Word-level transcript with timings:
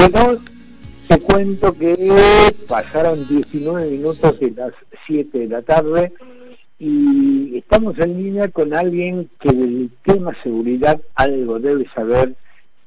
Bueno, 0.00 0.40
te 1.08 1.18
cuento 1.18 1.74
que 1.74 1.94
pasaron 2.66 3.28
19 3.28 3.90
minutos 3.90 4.40
de 4.40 4.50
las 4.52 4.72
7 5.06 5.40
de 5.40 5.46
la 5.46 5.60
tarde 5.60 6.10
y 6.78 7.58
estamos 7.58 7.98
en 7.98 8.16
línea 8.16 8.48
con 8.48 8.72
alguien 8.72 9.28
que 9.38 9.52
del 9.52 9.90
tema 10.02 10.34
seguridad 10.42 10.98
algo 11.16 11.58
debe 11.58 11.86
saber 11.94 12.34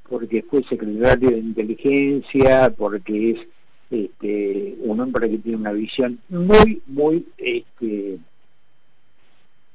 porque 0.10 0.42
fue 0.42 0.64
secretario 0.64 1.30
de 1.30 1.38
inteligencia, 1.38 2.74
porque 2.76 3.32
es 3.32 3.38
este, 3.92 4.76
un 4.80 5.00
hombre 5.00 5.30
que 5.30 5.38
tiene 5.38 5.60
una 5.60 5.72
visión 5.72 6.18
muy, 6.30 6.82
muy, 6.88 7.28
este, 7.38 8.18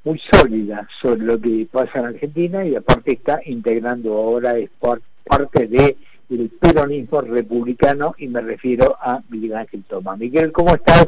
muy 0.02 0.20
sólida 0.32 0.88
sobre 1.00 1.22
lo 1.22 1.40
que 1.40 1.68
pasa 1.70 2.00
en 2.00 2.06
Argentina 2.06 2.66
y 2.66 2.74
aparte 2.74 3.12
está 3.12 3.40
integrando 3.46 4.14
ahora, 4.14 4.58
es 4.58 4.70
parte 4.80 5.68
de 5.68 5.96
el 6.30 6.50
peronismo 6.50 7.20
republicano 7.20 8.14
y 8.18 8.28
me 8.28 8.40
refiero 8.40 8.96
a 9.00 9.22
Miguel 9.28 9.54
Ángel 9.54 9.84
Toma. 9.84 10.16
Miguel, 10.16 10.52
¿cómo 10.52 10.74
estás? 10.74 11.06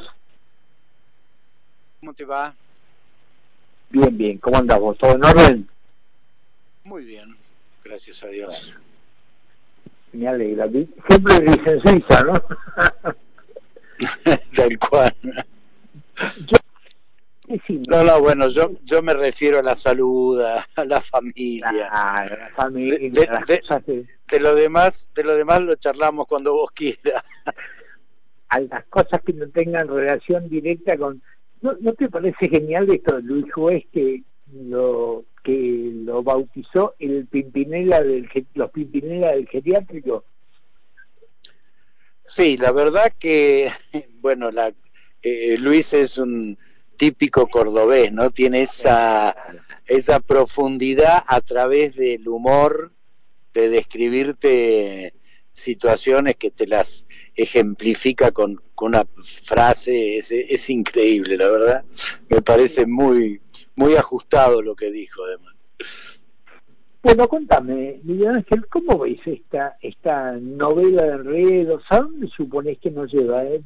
¿Cómo 2.00 2.14
te 2.14 2.24
va? 2.24 2.54
Bien, 3.90 4.16
bien. 4.16 4.38
¿Cómo 4.38 4.56
andamos? 4.56 4.96
¿Todo 4.96 5.12
en 5.12 5.24
orden? 5.24 5.68
Muy 6.84 7.04
bien, 7.04 7.36
gracias 7.84 8.24
a 8.24 8.28
Dios. 8.28 8.74
Me 10.12 10.26
alegra. 10.26 10.68
Siempre 10.68 11.40
dicen 11.40 11.80
Suiza, 11.82 12.24
¿no? 12.24 12.34
Tal 14.56 14.78
cual. 14.78 15.14
no, 17.88 18.04
no, 18.04 18.20
bueno, 18.20 18.48
yo, 18.48 18.72
yo 18.82 19.02
me 19.02 19.14
refiero 19.14 19.58
a 19.58 19.62
la 19.62 19.76
salud, 19.76 20.40
a, 20.40 20.66
la 20.84 21.00
familia. 21.00 21.88
Ah, 21.92 22.22
a 22.22 22.26
la 22.26 22.48
familia. 22.50 22.98
De, 23.10 24.06
lo 24.38 24.54
demás, 24.54 25.10
de 25.14 25.24
lo 25.24 25.34
demás 25.34 25.62
lo 25.62 25.74
charlamos 25.74 26.26
cuando 26.26 26.52
vos 26.52 26.70
quieras. 26.70 27.24
A 28.48 28.60
las 28.60 28.84
cosas 28.86 29.20
que 29.24 29.32
no 29.32 29.48
tengan 29.48 29.88
relación 29.88 30.48
directa 30.48 30.96
con 30.96 31.22
¿No, 31.62 31.76
¿No 31.80 31.92
te 31.92 32.08
parece 32.08 32.48
genial 32.48 32.90
esto 32.90 33.16
de 33.16 33.22
Luis 33.22 33.52
Juez 33.52 33.84
que 33.92 34.22
lo 34.52 35.24
que 35.42 35.90
lo 36.04 36.22
bautizó 36.22 36.94
el 36.98 37.26
Pimpinela 37.26 38.02
del 38.02 38.28
los 38.54 38.70
Pimpinela 38.70 39.32
del 39.32 39.48
geriátrico? 39.48 40.24
Sí, 42.24 42.56
la 42.56 42.72
verdad 42.72 43.12
que 43.18 43.70
bueno, 44.20 44.50
la 44.50 44.72
eh, 45.22 45.56
Luis 45.58 45.92
es 45.92 46.18
un 46.18 46.58
típico 46.96 47.46
cordobés, 47.46 48.12
¿no? 48.12 48.30
Tiene 48.30 48.62
esa 48.62 49.34
esa 49.86 50.20
profundidad 50.20 51.24
a 51.26 51.40
través 51.40 51.96
del 51.96 52.26
humor 52.28 52.92
de 53.54 53.68
describirte 53.68 55.14
situaciones 55.52 56.36
que 56.36 56.50
te 56.50 56.66
las 56.66 57.06
ejemplifica 57.34 58.30
con, 58.30 58.60
una 58.80 59.06
frase, 59.44 60.16
es, 60.16 60.70
increíble, 60.70 61.36
la 61.36 61.50
verdad. 61.50 61.84
Me 62.30 62.40
parece 62.40 62.86
muy, 62.86 63.40
muy 63.76 63.94
ajustado 63.94 64.62
lo 64.62 64.74
que 64.74 64.90
dijo, 64.90 65.22
además. 65.24 65.54
Bueno, 67.02 67.28
contame, 67.28 68.00
Miguel 68.04 68.36
Ángel, 68.36 68.66
¿cómo 68.68 68.98
veis 68.98 69.20
esta, 69.26 69.76
esta 69.80 70.32
novela 70.32 71.02
de 71.04 71.12
enredos? 71.12 71.82
¿A 71.90 72.00
dónde 72.00 72.28
suponés 72.28 72.78
que 72.78 72.90
nos 72.90 73.12
lleva? 73.12 73.44
Eh? 73.44 73.60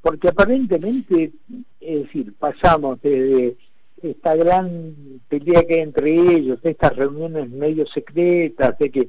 Porque 0.00 0.28
aparentemente, 0.28 1.32
es 1.80 2.02
decir, 2.02 2.32
pasamos 2.38 3.00
desde 3.02 3.56
esta 4.02 4.34
gran 4.36 5.20
pelea 5.28 5.64
que 5.64 5.74
hay 5.74 5.80
entre 5.80 6.14
ellos, 6.14 6.58
estas 6.62 6.96
reuniones 6.96 7.50
medio 7.50 7.86
secretas, 7.86 8.78
de 8.78 8.90
que 8.90 9.08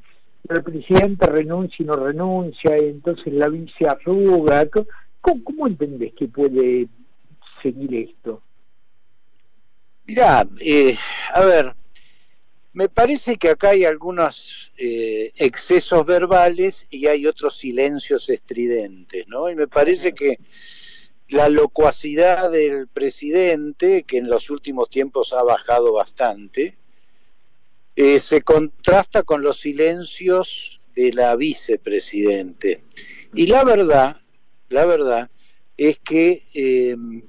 el 0.50 0.64
presidente 0.64 1.26
renuncia 1.28 1.84
y 1.84 1.86
no 1.86 1.96
renuncia, 1.96 2.78
y 2.78 2.90
entonces 2.90 3.34
la 3.34 3.50
vice 3.50 3.88
arruga. 3.88 4.68
¿Cómo, 5.22 5.44
cómo 5.44 5.68
entendés 5.68 6.14
que 6.14 6.28
puede 6.28 6.88
seguir 7.62 7.94
esto? 7.94 8.42
Mirá, 10.06 10.48
eh, 10.60 10.98
a 11.34 11.46
ver, 11.46 11.76
me 12.74 12.90
parece 12.90 13.38
que 13.38 13.50
acá 13.50 13.70
hay 13.70 13.84
algunos 13.84 14.72
eh, 14.78 15.32
excesos 15.36 16.06
verbales 16.06 16.88
y 16.90 17.08
hay 17.08 17.28
otros 17.28 17.58
silencios 17.58 18.30
estridentes, 18.30 19.28
¿no? 19.28 19.50
Y 19.50 19.56
me 19.56 19.68
parece 19.68 20.14
que 20.14 20.40
la 21.30 21.48
locuacidad 21.48 22.50
del 22.52 22.88
presidente, 22.88 24.04
que 24.04 24.18
en 24.18 24.30
los 24.30 24.50
últimos 24.50 24.90
tiempos 24.90 25.34
ha 25.34 25.44
bajado 25.44 25.94
bastante, 25.94 26.78
eh, 27.96 28.20
se 28.20 28.42
contrasta 28.42 29.24
con 29.24 29.44
los 29.44 29.60
silencios 29.60 30.82
de 30.96 31.14
la 31.14 31.36
vicepresidente. 31.36 32.84
Y 33.34 33.46
la 33.48 33.64
verdad, 33.64 34.18
la 34.70 34.86
verdad 34.86 35.30
es 35.78 36.00
que 36.00 36.44
em, 36.54 37.22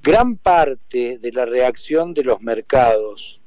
gran 0.00 0.36
parte 0.36 1.18
de 1.18 1.32
la 1.32 1.44
reacción 1.44 2.14
de 2.14 2.24
los 2.24 2.42
mercados, 2.42 3.40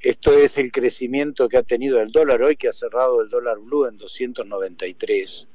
esto 0.00 0.32
es 0.32 0.58
el 0.58 0.70
crecimiento 0.70 1.48
que 1.48 1.56
ha 1.56 1.62
tenido 1.62 2.00
el 2.00 2.12
dólar 2.12 2.42
hoy, 2.42 2.56
que 2.56 2.68
ha 2.68 2.72
cerrado 2.72 3.22
el 3.22 3.30
dólar 3.30 3.58
blue 3.58 3.86
en 3.86 3.96
293, 3.96 5.48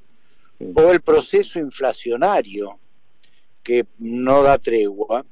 o 0.74 0.92
el 0.92 1.02
proceso 1.02 1.60
inflacionario 1.60 2.80
que 3.64 3.86
no 3.98 4.44
da 4.44 4.58
tregua, 4.58 5.26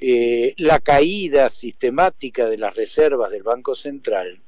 eh, 0.00 0.54
la 0.58 0.80
caída 0.80 1.48
sistemática 1.48 2.48
de 2.48 2.58
las 2.58 2.74
reservas 2.74 3.30
del 3.30 3.42
Banco 3.42 3.74
Central, 3.74 4.42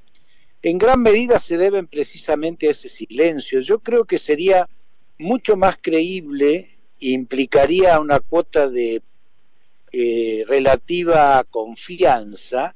en 0.63 0.79
gran 0.79 1.01
medida 1.01 1.39
se 1.39 1.57
deben 1.57 1.87
precisamente 1.87 2.67
a 2.67 2.73
ese 2.73 2.89
silencio. 2.89 3.61
Yo 3.61 3.79
creo 3.79 4.05
que 4.05 4.19
sería 4.19 4.69
mucho 5.19 5.57
más 5.57 5.79
creíble 5.81 6.69
implicaría 7.01 8.01
una 8.01 8.21
cuota 8.21 8.69
de 8.69 9.03
eh, 9.93 10.45
relativa 10.47 11.45
confianza 11.45 12.75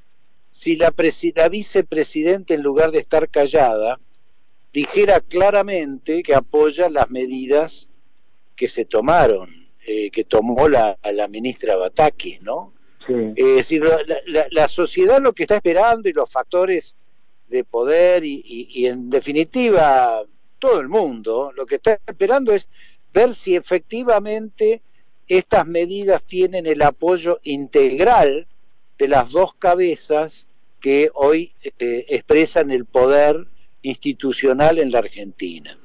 si 0.50 0.76
la, 0.76 0.92
la 1.34 1.48
vicepresidenta, 1.48 2.54
en 2.54 2.62
lugar 2.62 2.90
de 2.90 2.98
estar 2.98 3.28
callada, 3.28 4.00
dijera 4.72 5.20
claramente 5.20 6.22
que 6.22 6.34
apoya 6.34 6.88
las 6.90 7.10
medidas 7.10 7.88
que 8.56 8.68
se 8.68 8.84
tomaron 8.84 9.59
eh, 9.92 10.08
que 10.12 10.22
tomó 10.22 10.68
la, 10.68 10.96
la 11.12 11.26
ministra 11.26 11.74
Batakis, 11.74 12.40
¿no? 12.42 12.70
Es 13.08 13.56
decir, 13.56 13.82
la, 14.26 14.68
sociedad 14.68 15.20
lo 15.20 15.32
que 15.32 15.42
está 15.42 15.56
esperando 15.56 16.08
y 16.08 16.12
los 16.12 16.30
factores 16.30 16.94
de 17.48 17.64
poder 17.64 18.24
y, 18.24 18.40
y, 18.46 18.86
en 18.86 19.10
definitiva 19.10 20.22
todo 20.60 20.78
el 20.78 20.88
mundo 20.88 21.50
lo 21.56 21.66
que 21.66 21.76
está 21.76 21.98
esperando 22.06 22.52
es 22.52 22.68
ver 23.12 23.34
si 23.34 23.56
efectivamente 23.56 24.80
estas 25.26 25.66
medidas 25.66 26.22
tienen 26.22 26.68
el 26.68 26.82
apoyo 26.82 27.40
integral 27.42 28.46
de 28.96 29.08
las 29.08 29.32
dos 29.32 29.54
cabezas 29.54 30.46
que 30.78 31.10
hoy 31.14 31.52
eh, 31.64 32.04
expresan 32.10 32.70
el 32.70 32.84
poder 32.84 33.48
institucional 33.82 34.78
en 34.78 34.92
la 34.92 35.00
Argentina. 35.00 35.76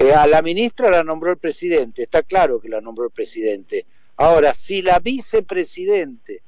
Eh, 0.00 0.14
a 0.14 0.26
la 0.26 0.40
ministra 0.40 0.90
la 0.90 1.04
nombró 1.04 1.30
el 1.30 1.36
presidente, 1.36 2.04
está 2.04 2.22
claro 2.22 2.58
que 2.58 2.70
la 2.70 2.80
nombró 2.80 3.04
el 3.04 3.10
presidente. 3.10 3.84
Ahora, 4.16 4.54
si 4.54 4.80
la 4.80 4.98
vicepresidente, 4.98 6.40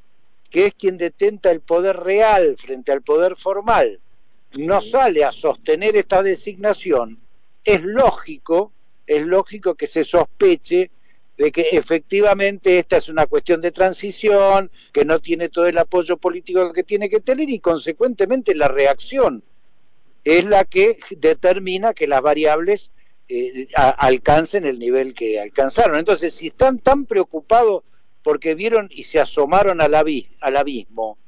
que 0.48 0.64
es 0.64 0.74
quien 0.74 0.96
detenta 0.96 1.50
el 1.50 1.60
poder 1.60 1.98
real 1.98 2.56
frente 2.56 2.92
al 2.92 3.02
poder 3.02 3.36
formal, 3.36 4.00
no 4.54 4.80
sale 4.80 5.22
a 5.22 5.32
sostener 5.32 5.96
esta 5.96 6.22
designación, 6.22 7.18
es 7.62 7.82
lógico, 7.82 8.72
es 9.06 9.26
lógico 9.26 9.74
que 9.74 9.86
se 9.86 10.02
sospeche 10.02 10.90
de 11.36 11.52
que 11.52 11.68
efectivamente 11.72 12.78
esta 12.78 12.96
es 12.96 13.10
una 13.10 13.26
cuestión 13.26 13.60
de 13.60 13.70
transición, 13.70 14.70
que 14.94 15.04
no 15.04 15.20
tiene 15.20 15.50
todo 15.50 15.66
el 15.66 15.76
apoyo 15.76 16.16
político 16.16 16.72
que 16.72 16.84
tiene 16.84 17.10
que 17.10 17.20
tener 17.20 17.50
y 17.50 17.58
consecuentemente 17.58 18.54
la 18.54 18.68
reacción 18.68 19.44
es 20.24 20.46
la 20.46 20.64
que 20.64 20.96
determina 21.18 21.92
que 21.92 22.06
las 22.06 22.22
variables 22.22 22.92
eh, 23.28 23.68
alcancen 23.74 24.64
el 24.64 24.78
nivel 24.78 25.14
que 25.14 25.40
alcanzaron. 25.40 25.98
Entonces, 25.98 26.34
si 26.34 26.48
están 26.48 26.78
tan 26.78 27.06
preocupados 27.06 27.84
porque 28.22 28.54
vieron 28.54 28.88
y 28.90 29.04
se 29.04 29.20
asomaron 29.20 29.80
al, 29.80 29.94
al 29.94 30.56
abismo, 30.56 31.18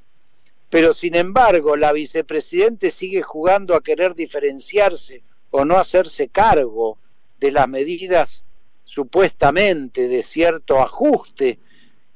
pero 0.71 0.93
sin 0.93 1.15
embargo 1.15 1.77
la 1.77 1.93
vicepresidente 1.93 2.91
sigue 2.91 3.23
jugando 3.23 3.75
a 3.75 3.83
querer 3.83 4.15
diferenciarse 4.15 5.23
o 5.51 5.65
no 5.65 5.77
hacerse 5.77 6.29
cargo 6.29 6.99
de 7.39 7.53
las 7.53 7.69
medidas 7.69 8.45
supuestamente 8.85 10.09
de 10.09 10.23
cierto 10.23 10.81
ajuste 10.81 11.59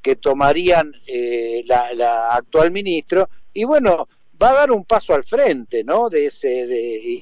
que 0.03 0.17
tomarían 0.17 0.95
eh, 1.07 1.63
la, 1.67 1.93
la, 1.95 2.29
actual 2.29 2.71
ministro, 2.71 3.29
y 3.53 3.65
bueno, 3.65 4.09
va 4.41 4.51
a 4.51 4.55
dar 4.55 4.71
un 4.71 4.85
paso 4.85 5.15
al 5.15 5.25
frente, 5.25 5.85
¿no? 5.85 6.09
De 6.09 6.27
ese, 6.27 6.67
de, 6.67 7.21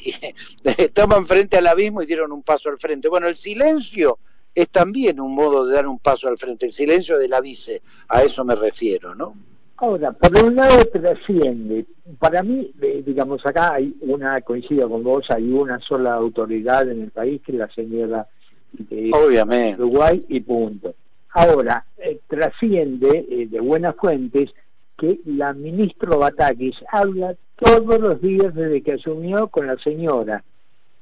estaban 0.79 1.27
frente 1.27 1.57
al 1.57 1.67
abismo 1.67 2.03
y 2.03 2.07
dieron 2.07 2.33
un 2.33 2.43
paso 2.43 2.69
al 2.69 2.79
frente. 2.79 3.09
Bueno, 3.09 3.29
el 3.29 3.37
silencio 3.37 4.19
es 4.55 4.69
también 4.71 5.21
un 5.21 5.35
modo 5.35 5.67
de 5.67 5.75
dar 5.75 5.87
un 5.87 5.99
paso 5.99 6.29
al 6.29 6.39
frente, 6.39 6.67
el 6.67 6.73
silencio 6.73 7.19
de 7.19 7.29
la 7.29 7.41
vice, 7.41 7.83
a 8.09 8.23
eso 8.23 8.45
me 8.45 8.55
refiero, 8.55 9.15
¿no? 9.15 9.35
Ahora, 9.79 10.13
por 10.13 10.43
un 10.43 10.57
lado 10.57 10.83
trasciende, 10.87 11.85
para 12.19 12.43
mí, 12.43 12.73
digamos, 13.05 13.45
acá 13.45 13.75
hay 13.75 13.95
una, 14.01 14.41
coincido 14.41 14.89
con 14.89 15.03
vos, 15.03 15.27
hay 15.29 15.53
una 15.53 15.79
sola 15.81 16.15
autoridad 16.15 16.89
en 16.89 17.03
el 17.03 17.11
país 17.11 17.43
que 17.43 17.53
es 17.53 17.59
la 17.59 17.69
señora 17.69 18.27
de 18.73 19.11
Obviamente. 19.13 19.83
Uruguay 19.83 20.25
y 20.29 20.41
punto. 20.41 20.95
Ahora, 21.31 21.85
eh, 21.99 22.21
trasciende 22.27 23.27
eh, 23.29 23.47
de 23.51 23.61
buenas 23.61 23.95
fuentes 23.97 24.51
que 24.97 25.21
la 25.25 25.53
ministra 25.53 26.17
Batakis 26.17 26.77
habla 26.91 27.37
todos 27.57 28.01
los 28.01 28.21
días 28.21 28.55
desde 28.55 28.83
que 28.83 28.93
asumió 28.93 29.49
con 29.49 29.67
la 29.67 29.77
señora. 29.79 30.45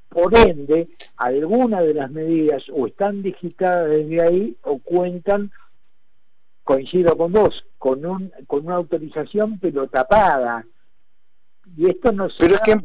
Por 0.08 0.36
ende, 0.36 0.88
algunas 1.16 1.84
de 1.84 1.94
las 1.94 2.10
medidas 2.10 2.62
o 2.72 2.86
están 2.86 3.22
digitadas 3.22 3.90
desde 3.90 4.22
ahí 4.22 4.56
o 4.62 4.78
cuentan 4.78 5.50
coincido 6.62 7.16
con 7.16 7.32
vos, 7.32 7.64
con, 7.78 8.04
un, 8.06 8.32
con 8.46 8.66
una 8.66 8.76
autorización 8.76 9.58
pero 9.58 9.86
tapada. 9.88 10.64
Y 11.76 11.88
esto 11.88 12.12
no 12.12 12.28
se 12.30 12.36
Pero 12.38 12.54
es 12.54 12.60
que, 12.60 12.76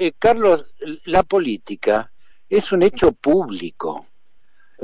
eh, 0.00 0.12
Carlos, 0.18 0.64
la 1.04 1.22
política 1.22 2.10
es 2.48 2.72
un 2.72 2.82
hecho 2.82 3.12
público. 3.12 4.06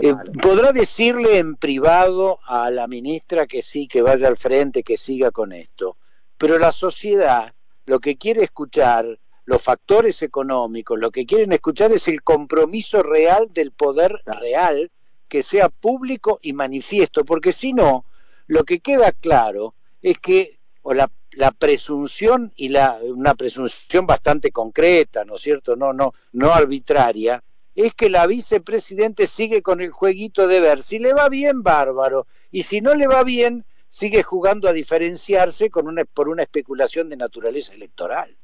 Eh, 0.03 0.15
podrá 0.41 0.73
decirle 0.73 1.39
en 1.39 1.57
privado 1.57 2.39
a 2.47 2.71
la 2.71 2.87
ministra 2.87 3.47
que 3.47 3.63
sí, 3.63 3.87
que 3.87 4.03
vaya 4.03 4.29
al 4.29 4.37
frente, 4.37 4.83
que 4.83 4.97
siga 4.97 5.31
con 5.31 5.53
esto, 5.53 5.97
pero 6.39 6.59
la 6.59 6.73
sociedad 6.73 7.53
lo 7.91 7.99
que 7.99 8.17
quiere 8.17 8.45
escuchar, 8.45 9.19
los 9.45 9.61
factores 9.61 10.23
económicos, 10.23 10.99
lo 10.99 11.11
que 11.11 11.27
quieren 11.27 11.53
escuchar 11.53 11.91
es 11.91 12.07
el 12.07 12.23
compromiso 12.23 13.03
real 13.03 13.49
del 13.53 13.73
poder 13.73 14.15
real 14.25 14.91
que 15.29 15.43
sea 15.43 15.69
público 15.69 16.39
y 16.41 16.53
manifiesto, 16.53 17.25
porque 17.25 17.53
si 17.53 17.73
no, 17.73 18.05
lo 18.47 18.65
que 18.65 18.79
queda 18.79 19.11
claro 19.11 19.75
es 20.03 20.19
que, 20.19 20.59
o 20.83 20.95
la, 20.95 21.11
presunción 21.59 22.53
y 22.55 22.69
la, 22.69 22.99
una 23.03 23.35
presunción 23.35 24.07
bastante 24.07 24.53
concreta, 24.53 25.25
¿no 25.25 25.35
es 25.35 25.41
cierto? 25.41 25.75
No, 25.75 25.93
no, 25.93 26.15
no 26.33 26.53
arbitraria, 26.53 27.43
es 27.87 27.95
que 27.95 28.11
la 28.11 28.27
vicepresidente 28.27 29.27
sigue 29.27 29.63
con 29.63 29.81
el 29.81 29.91
jueguito 29.91 30.47
de 30.47 30.61
ver 30.61 30.83
si 30.83 30.99
le 30.99 31.13
va 31.13 31.29
bien, 31.29 31.63
bárbaro, 31.63 32.27
y 32.51 32.65
si 32.65 32.81
no 32.81 32.95
le 32.95 33.07
va 33.07 33.23
bien, 33.23 33.65
sigue 33.89 34.23
jugando 34.23 34.69
a 34.69 34.73
diferenciarse 34.73 35.71
con 35.71 35.89
una, 35.89 36.05
por 36.05 36.29
una 36.29 36.43
especulación 36.43 37.09
de 37.09 37.17
naturaleza 37.17 37.75
electoral. 37.75 38.37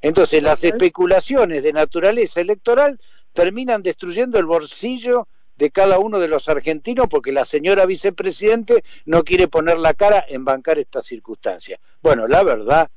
Entonces, 0.00 0.42
las 0.42 0.62
especulaciones 0.64 1.62
de 1.62 1.72
naturaleza 1.72 2.40
electoral 2.40 3.00
terminan 3.32 3.82
destruyendo 3.82 4.38
el 4.38 4.46
bolsillo 4.46 5.26
de 5.56 5.70
cada 5.70 5.98
uno 5.98 6.20
de 6.20 6.28
los 6.28 6.48
argentinos 6.48 7.08
porque 7.08 7.32
la 7.32 7.44
señora 7.44 7.84
vicepresidente 7.84 8.84
no 9.06 9.24
quiere 9.24 9.48
poner 9.48 9.78
la 9.78 9.92
cara 9.94 10.24
en 10.28 10.44
bancar 10.44 10.78
esta 10.78 11.02
circunstancia. 11.02 11.80
Bueno, 12.00 12.28
la 12.28 12.44
verdad, 12.44 12.88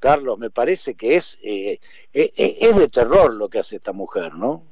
Carlos, 0.00 0.38
me 0.38 0.50
parece 0.50 0.94
que 0.94 1.16
es, 1.16 1.38
eh, 1.42 1.78
eh, 2.12 2.32
eh, 2.36 2.58
es 2.60 2.76
de 2.76 2.88
terror 2.88 3.32
lo 3.34 3.48
que 3.48 3.60
hace 3.60 3.76
esta 3.76 3.92
mujer, 3.92 4.34
¿no? 4.34 4.64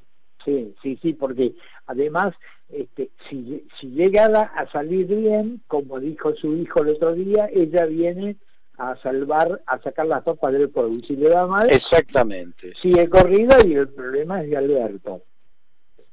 Sí, 0.47 0.75
sí, 0.81 0.99
sí, 1.03 1.13
porque 1.13 1.55
además, 1.87 2.33
este, 2.69 3.11
si, 3.29 3.67
si 3.81 3.89
llegara 3.89 4.43
a 4.43 4.71
salir 4.71 5.07
bien, 5.09 5.61
como 5.67 5.99
dijo 5.99 6.35
su 6.37 6.57
hijo 6.57 6.83
el 6.83 6.91
otro 6.91 7.13
día, 7.15 7.51
ella 7.53 7.85
viene 7.85 8.37
a 8.79 8.97
salvar, 9.03 9.61
a 9.67 9.79
sacar 9.81 10.07
las 10.07 10.25
topas 10.25 10.53
del 10.53 10.71
pueblo. 10.71 10.95
Y 10.95 11.05
si 11.05 11.17
le 11.17 11.31
va 11.31 11.49
mal, 11.49 11.69
exactamente. 11.69 12.73
sigue 12.81 13.09
corrida 13.09 13.59
y 13.67 13.75
el 13.75 13.89
problema 13.89 14.43
es 14.43 14.51
de 14.51 14.57
Alberto. 14.57 15.23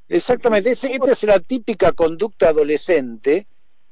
Exactamente, 0.09 0.71
esta 0.71 1.11
es 1.11 1.23
la 1.23 1.39
típica 1.39 1.91
conducta 1.91 2.49
adolescente, 2.49 3.45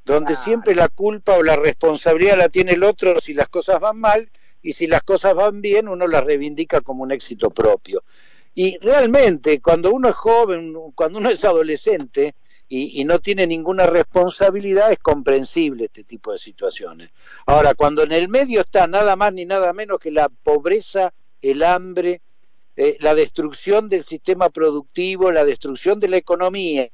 donde 0.03 0.35
siempre 0.35 0.75
la 0.75 0.89
culpa 0.89 1.37
o 1.37 1.43
la 1.43 1.55
responsabilidad 1.55 2.37
la 2.37 2.49
tiene 2.49 2.71
el 2.71 2.83
otro 2.83 3.19
si 3.19 3.33
las 3.33 3.47
cosas 3.47 3.79
van 3.79 3.99
mal, 3.99 4.29
y 4.63 4.73
si 4.73 4.87
las 4.87 5.03
cosas 5.03 5.35
van 5.35 5.61
bien, 5.61 5.87
uno 5.87 6.07
las 6.07 6.23
reivindica 6.23 6.81
como 6.81 7.03
un 7.03 7.11
éxito 7.11 7.49
propio. 7.49 8.03
Y 8.53 8.77
realmente, 8.79 9.61
cuando 9.61 9.91
uno 9.91 10.09
es 10.09 10.15
joven, 10.15 10.73
cuando 10.93 11.19
uno 11.19 11.29
es 11.29 11.43
adolescente 11.45 12.35
y, 12.67 13.03
no 13.03 13.19
tiene 13.19 13.47
ninguna 13.47 13.85
responsabilidad, 13.85 14.91
es 14.91 14.99
comprensible 14.99 15.85
este 15.85 16.03
tipo 16.03 16.31
de 16.31 16.37
situaciones. 16.37 17.09
Ahora, 17.45 17.73
cuando 17.73 18.03
en 18.03 18.13
el 18.13 18.29
medio 18.29 18.61
está 18.61 18.87
nada 18.87 19.15
más 19.15 19.33
ni 19.33 19.45
nada 19.45 19.73
menos 19.73 19.99
que 19.99 20.11
la 20.11 20.29
pobreza, 20.29 21.13
el 21.41 21.63
hambre, 21.63 22.21
eh, 22.77 22.97
la 23.01 23.13
destrucción 23.13 23.89
del 23.89 24.03
sistema 24.03 24.49
productivo, 24.49 25.31
la 25.31 25.43
destrucción 25.43 25.99
de 25.99 26.07
la 26.07 26.17
economía, 26.17 26.89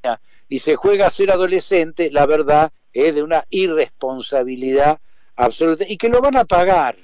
y 0.48 0.58
se 0.58 0.74
juega 0.74 1.06
a 1.06 1.10
ser 1.10 1.30
adolescente, 1.30 2.10
la 2.10 2.26
verdad 2.26 2.72
es 2.92 3.14
de 3.14 3.22
una 3.22 3.44
irresponsabilidad 3.50 4.98
absoluta, 5.36 5.84
y 5.88 5.96
que 5.96 6.08
lo 6.08 6.20
van 6.20 6.36
a 6.36 6.44
pagar. 6.44 6.96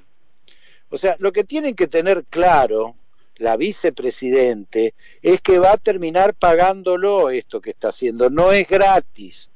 O 0.91 0.97
sea, 0.97 1.17
lo 1.19 1.33
que 1.33 1.45
tienen 1.45 1.75
que 1.75 1.87
tener 1.87 2.25
claro 2.25 2.97
la 3.37 3.57
vicepresidente 3.57 4.95
es 5.23 5.41
que 5.41 5.59
va 5.59 5.73
a 5.73 5.77
terminar 5.77 6.35
pagándolo 6.35 7.31
esto 7.31 7.61
que 7.61 7.71
está 7.71 7.89
haciendo. 7.89 8.31
No 8.31 8.53
es 8.53 8.69
gratis, 8.69 9.51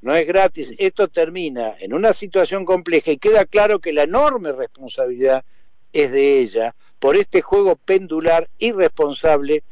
no 0.00 0.14
es 0.14 0.26
gratis. 0.26 0.74
Esto 0.78 1.08
termina 1.08 1.74
en 1.78 1.94
una 1.94 2.12
situación 2.12 2.64
compleja 2.64 3.12
y 3.12 3.18
queda 3.18 3.44
claro 3.44 3.78
que 3.78 3.92
la 3.92 4.02
enorme 4.02 4.52
responsabilidad 4.52 5.44
es 5.92 6.10
de 6.10 6.38
ella, 6.38 6.74
por 6.98 7.16
este 7.16 7.42
juego 7.42 7.76
pendular 7.76 8.48
irresponsable 8.58 9.62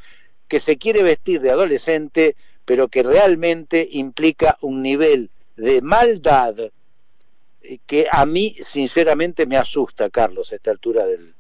que 0.49 0.61
se 0.61 0.77
quiere 0.77 1.03
vestir 1.03 1.41
de 1.41 1.51
adolescente, 1.51 2.37
pero 2.65 2.89
que 2.89 3.03
realmente 3.03 3.89
implica 3.93 4.59
un 4.61 4.83
nivel 4.83 5.31
de 5.57 5.81
maldad 5.81 6.59
eh, 7.63 7.79
que 7.87 8.07
a 8.11 8.27
mí 8.27 8.57
sinceramente 8.61 9.47
me 9.47 9.57
asusta, 9.57 10.11
Carlos, 10.11 10.53
a 10.53 10.57
esta 10.57 10.71
altura 10.71 11.07
del, 11.07 11.35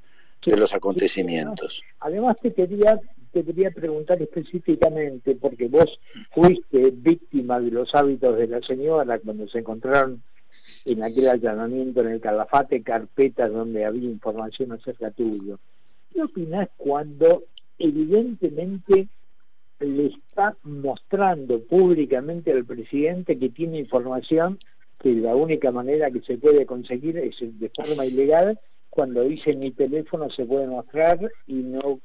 de 0.47 0.57
los 0.57 0.75
acontecimientos. 0.75 1.83
Además 2.01 2.37
te 2.41 2.53
quería, 2.53 2.99
te 3.33 3.45
quería 3.45 3.71
preguntar 3.71 4.21
específicamente, 4.23 5.35
porque 5.37 5.69
vos 5.69 5.99
fuiste 6.33 6.91
víctima 6.93 7.61
de 7.61 7.71
los 7.71 7.95
hábitos 7.95 8.37
de 8.39 8.47
la 8.47 8.61
señora 8.61 9.19
cuando 9.19 9.49
se 9.49 9.59
encontraron 9.59 10.23
en 10.85 11.03
aquel 11.03 11.29
allanamiento 11.29 12.01
en 12.01 12.09
el 12.09 12.21
Calafate 12.21 12.83
carpetas 12.83 13.53
donde 13.53 13.85
había 13.85 14.09
información 14.09 14.73
acerca 14.73 15.11
tuyo. 15.11 15.59
¿Qué 16.13 16.23
opinas 16.23 16.69
cuando 16.77 17.45
evidentemente 17.79 19.09
le 19.79 20.07
está 20.07 20.57
mostrando 20.65 21.61
públicamente 21.63 22.53
al 22.53 22.65
presidente 22.65 23.39
que 23.39 23.49
tiene 23.49 23.79
información 23.79 24.59
que 25.01 25.15
la 25.15 25.35
única 25.35 25.71
manera 25.71 26.11
que 26.11 26.21
se 26.21 26.37
puede 26.37 26.67
conseguir 26.67 27.17
es 27.17 27.37
de 27.41 27.71
forma 27.71 28.05
ilegal 28.05 28.59
cuando 29.01 29.23
dice 29.23 29.55
mi 29.55 29.71
teléfono 29.71 30.29
se 30.29 30.45
puede 30.45 30.67
mostrar 30.67 31.19
y 31.47 31.55
no 31.55 32.01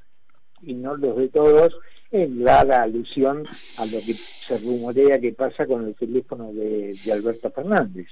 y 0.61 0.75
no 0.75 0.95
los 0.95 1.17
de 1.17 1.27
todos 1.27 1.73
en 2.09 2.41
la 2.41 2.61
alusión 2.61 3.43
a 3.79 3.85
lo 3.85 3.99
que 3.99 4.13
se 4.13 4.57
rumorea 4.59 5.19
que 5.19 5.33
pasa 5.33 5.67
con 5.67 5.85
el 5.85 5.93
teléfono 5.93 6.53
de 6.53 6.97
Alberto 7.11 7.51
Fernández. 7.51 8.07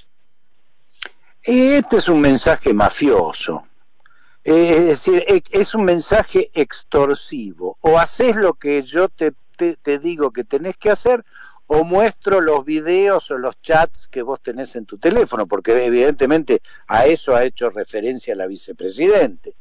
Este 1.46 1.96
es 1.96 2.10
un 2.10 2.20
mensaje 2.20 2.74
mafioso. 2.74 3.64
Es 4.44 4.88
decir, 4.88 5.24
e, 5.30 5.42
es 5.52 5.74
un 5.74 5.86
mensaje 5.86 6.52
extorsivo. 6.54 7.78
O 7.80 7.98
haces 7.98 8.36
lo 8.36 8.56
que 8.56 8.82
yo 8.82 9.08
te, 9.08 9.32
te, 9.56 10.00
digo 10.00 10.32
que 10.32 10.44
tenés 10.44 10.76
que 10.76 10.90
hacer, 10.90 11.24
o 11.74 11.84
muestro 11.84 12.40
los 12.40 12.64
videos 12.64 13.32
o 13.32 13.38
los 13.40 13.60
chats 13.60 14.08
que 14.08 14.22
vos 14.22 14.40
tenés 14.40 14.76
en 14.76 14.86
tu 14.86 15.00
teléfono, 15.00 15.48
porque 15.48 15.84
evidentemente 15.84 16.62
a 16.86 17.08
eso 17.08 17.36
ha 17.36 17.44
hecho 17.44 17.72
referencia 17.72 18.36
la 18.36 18.46
vicepresidente. 18.46 19.56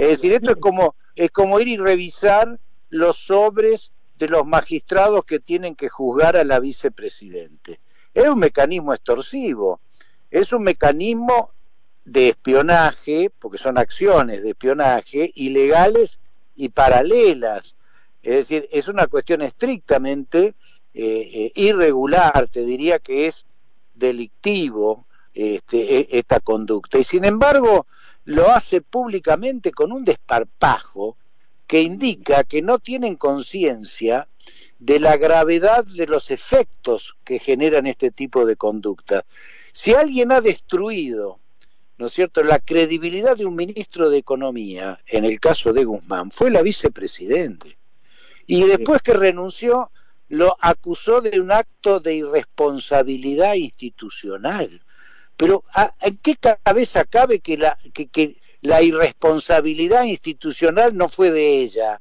es 0.00 0.08
decir, 0.08 0.32
esto 0.32 0.50
es 0.50 0.56
como, 0.56 0.96
es 1.14 1.30
como 1.30 1.60
ir 1.60 1.68
y 1.68 1.76
revisar 1.76 2.58
los 2.90 3.18
sobres 3.18 3.92
de 4.18 4.28
los 4.28 4.44
magistrados 4.44 5.24
que 5.24 5.38
tienen 5.38 5.76
que 5.76 5.88
juzgar 5.88 6.36
a 6.36 6.42
la 6.42 6.58
vicepresidente. 6.58 7.78
Es 8.12 8.26
un 8.26 8.40
mecanismo 8.40 8.92
extorsivo, 8.92 9.78
es 10.32 10.52
un 10.52 10.64
mecanismo 10.64 11.52
de 12.04 12.30
espionaje, 12.30 13.30
porque 13.38 13.58
son 13.58 13.78
acciones 13.78 14.42
de 14.42 14.50
espionaje 14.50 15.30
ilegales 15.36 16.18
y 16.56 16.70
paralelas. 16.70 17.76
Es 18.24 18.34
decir, 18.34 18.68
es 18.72 18.88
una 18.88 19.06
cuestión 19.06 19.42
estrictamente 19.42 20.56
eh, 20.96 21.28
eh, 21.32 21.52
irregular, 21.54 22.48
te 22.50 22.64
diría 22.64 22.98
que 22.98 23.26
es 23.26 23.46
delictivo 23.94 25.06
este, 25.34 26.00
e, 26.00 26.08
esta 26.12 26.40
conducta. 26.40 26.98
Y 26.98 27.04
sin 27.04 27.24
embargo, 27.24 27.86
lo 28.24 28.50
hace 28.50 28.80
públicamente 28.80 29.72
con 29.72 29.92
un 29.92 30.04
desparpajo 30.04 31.16
que 31.66 31.82
indica 31.82 32.44
que 32.44 32.62
no 32.62 32.78
tienen 32.78 33.16
conciencia 33.16 34.28
de 34.78 35.00
la 35.00 35.16
gravedad 35.16 35.84
de 35.84 36.06
los 36.06 36.30
efectos 36.30 37.16
que 37.24 37.38
generan 37.38 37.86
este 37.86 38.10
tipo 38.10 38.44
de 38.44 38.56
conducta. 38.56 39.24
Si 39.72 39.94
alguien 39.94 40.32
ha 40.32 40.40
destruido 40.40 41.38
¿no 41.98 42.06
es 42.06 42.12
cierto?, 42.12 42.42
la 42.42 42.58
credibilidad 42.58 43.36
de 43.36 43.46
un 43.46 43.56
ministro 43.56 44.10
de 44.10 44.18
Economía, 44.18 45.00
en 45.06 45.24
el 45.24 45.40
caso 45.40 45.72
de 45.72 45.84
Guzmán, 45.84 46.30
fue 46.30 46.50
la 46.50 46.62
vicepresidente. 46.62 47.78
Y 48.46 48.64
después 48.64 49.02
que 49.02 49.14
renunció, 49.14 49.90
lo 50.28 50.56
acusó 50.60 51.20
de 51.20 51.40
un 51.40 51.52
acto 51.52 52.00
de 52.00 52.14
irresponsabilidad 52.14 53.54
institucional. 53.54 54.80
Pero 55.36 55.64
¿en 56.00 56.16
qué 56.18 56.36
cabeza 56.36 57.04
cabe 57.04 57.40
que 57.40 57.58
la, 57.58 57.78
que, 57.92 58.36
la 58.62 58.82
irresponsabilidad 58.82 60.04
institucional 60.04 60.96
no 60.96 61.08
fue 61.08 61.30
de 61.30 61.60
ella? 61.60 62.00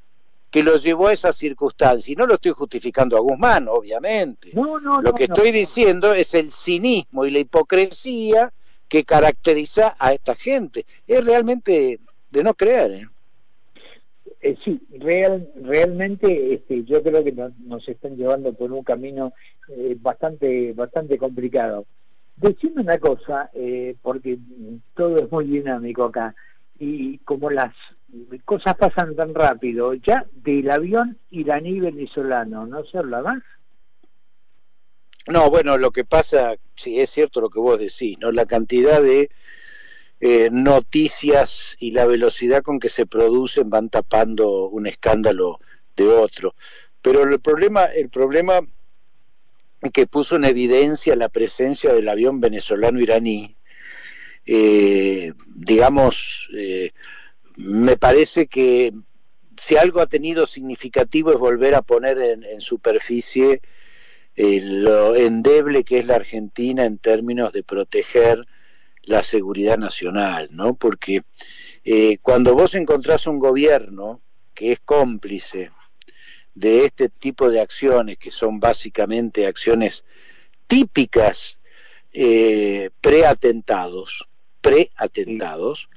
que 0.52 0.64
lo 0.64 0.78
llevó 0.78 1.08
a 1.10 1.14
esa 1.14 1.34
circunstancia. 1.34 2.14
Y 2.14 2.16
no 2.16 2.26
lo 2.26 2.36
estoy 2.36 2.54
justificando 2.54 3.18
a 3.18 3.20
Guzmán, 3.20 3.68
obviamente. 3.68 4.52
lo 4.54 5.14
que 5.14 5.26
estoy 5.26 5.52
diciendo 5.52 6.14
es 6.14 6.34
el 6.34 6.50
cinismo 6.50 7.26
y 7.26 7.32
la 7.32 7.40
hipocresía 7.40 8.54
que 8.88 9.04
caracteriza 9.04 9.98
a 10.00 10.14
esta 10.14 10.34
gente. 10.34 10.86
Es 11.08 11.26
realmente 11.26 12.00
de 12.32 12.44
no 12.44 12.54
creer. 12.54 12.92
¿eh? 12.92 13.10
Eh, 14.46 14.56
sí, 14.64 14.80
real, 15.00 15.50
realmente 15.56 16.54
este, 16.54 16.84
yo 16.84 17.02
creo 17.02 17.24
que 17.24 17.32
nos, 17.32 17.90
están 17.90 18.16
llevando 18.16 18.54
por 18.54 18.72
un 18.72 18.84
camino 18.84 19.34
eh, 19.70 19.98
bastante, 20.00 20.72
bastante 20.74 21.18
complicado. 21.18 21.88
Decime 22.36 22.82
una 22.82 23.00
cosa, 23.00 23.50
eh, 23.56 23.96
porque 24.04 24.38
todo 24.94 25.18
es 25.18 25.32
muy 25.32 25.46
dinámico 25.46 26.04
acá, 26.04 26.36
y 26.78 27.18
como 27.20 27.50
las 27.50 27.74
cosas 28.44 28.76
pasan 28.76 29.16
tan 29.16 29.34
rápido, 29.34 29.96
ya 29.96 30.28
del 30.32 30.70
avión 30.70 31.18
iraní 31.32 31.80
venezolano, 31.80 32.68
¿no 32.68 32.86
se 32.86 33.00
habla 33.00 33.24
más? 33.24 33.42
No, 35.28 35.50
bueno, 35.50 35.80
lo 35.80 35.90
que 35.90 36.06
pasa, 36.06 36.54
sí, 36.76 37.00
es 37.00 37.10
cierto 37.10 37.42
lo 37.42 37.50
que 37.50 37.60
vos 37.60 37.80
decís, 37.80 38.16
¿no? 38.20 38.32
La 38.32 38.46
cantidad 38.46 39.02
de 39.02 39.32
eh, 40.22 40.50
noticias 40.52 41.76
y 41.80 41.92
la 41.92 42.06
velocidad 42.06 42.64
con 42.64 42.80
que 42.80 42.90
se 42.90 43.06
producen 43.06 43.70
van 43.70 43.90
tapando 43.90 44.70
un 44.70 44.88
escándalo 44.88 45.60
de 45.96 46.08
otro. 46.08 46.56
Pero 47.02 47.24
el 47.24 47.40
problema, 47.40 47.86
el 47.86 48.10
problema 48.10 48.62
que 49.94 50.08
puso 50.08 50.38
en 50.38 50.46
evidencia 50.46 51.16
la 51.16 51.30
presencia 51.30 51.94
del 51.94 52.10
avión 52.10 52.40
venezolano-iraní, 52.40 53.56
eh, 54.46 55.34
digamos, 55.54 56.50
eh, 56.56 56.92
me 57.58 57.98
parece 57.98 58.48
que 58.48 58.94
si 59.60 59.78
algo 59.78 60.02
ha 60.02 60.08
tenido 60.08 60.48
significativo 60.48 61.32
es 61.32 61.38
volver 61.38 61.76
a 61.76 61.82
poner 61.82 62.18
en 62.20 62.62
superficie 62.62 63.62
lo 64.36 65.16
endeble 65.16 65.86
que 65.86 66.00
es 66.00 66.06
la 66.06 66.16
Argentina 66.16 66.84
en 66.86 66.98
términos 66.98 67.54
de 67.54 67.64
proteger 67.64 68.46
la 69.06 69.24
seguridad 69.24 69.78
nacional, 69.78 70.50
¿no? 70.52 70.76
Porque 70.76 71.22
eh, 71.84 72.18
cuando 72.22 72.56
vos 72.56 72.76
encontrás 72.76 73.28
un 73.28 73.40
gobierno 73.40 74.22
que 74.54 74.72
es 74.72 74.80
cómplice 74.80 75.72
de 76.54 76.86
este 76.86 77.10
tipo 77.10 77.50
de 77.50 77.60
acciones, 77.60 78.18
que 78.18 78.32
son 78.32 78.60
básicamente 78.60 79.46
acciones 79.46 80.06
típicas 80.68 81.60
eh, 82.14 82.90
preatentados, 83.02 84.28
preatentados, 84.62 85.90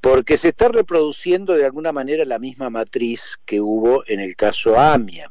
porque 0.00 0.38
se 0.38 0.48
está 0.48 0.68
reproduciendo 0.68 1.54
de 1.54 1.66
alguna 1.66 1.92
manera 1.92 2.24
la 2.24 2.38
misma 2.38 2.70
matriz 2.70 3.38
que 3.44 3.60
hubo 3.60 4.02
en 4.06 4.20
el 4.20 4.36
caso 4.36 4.78
AMIA. 4.78 5.30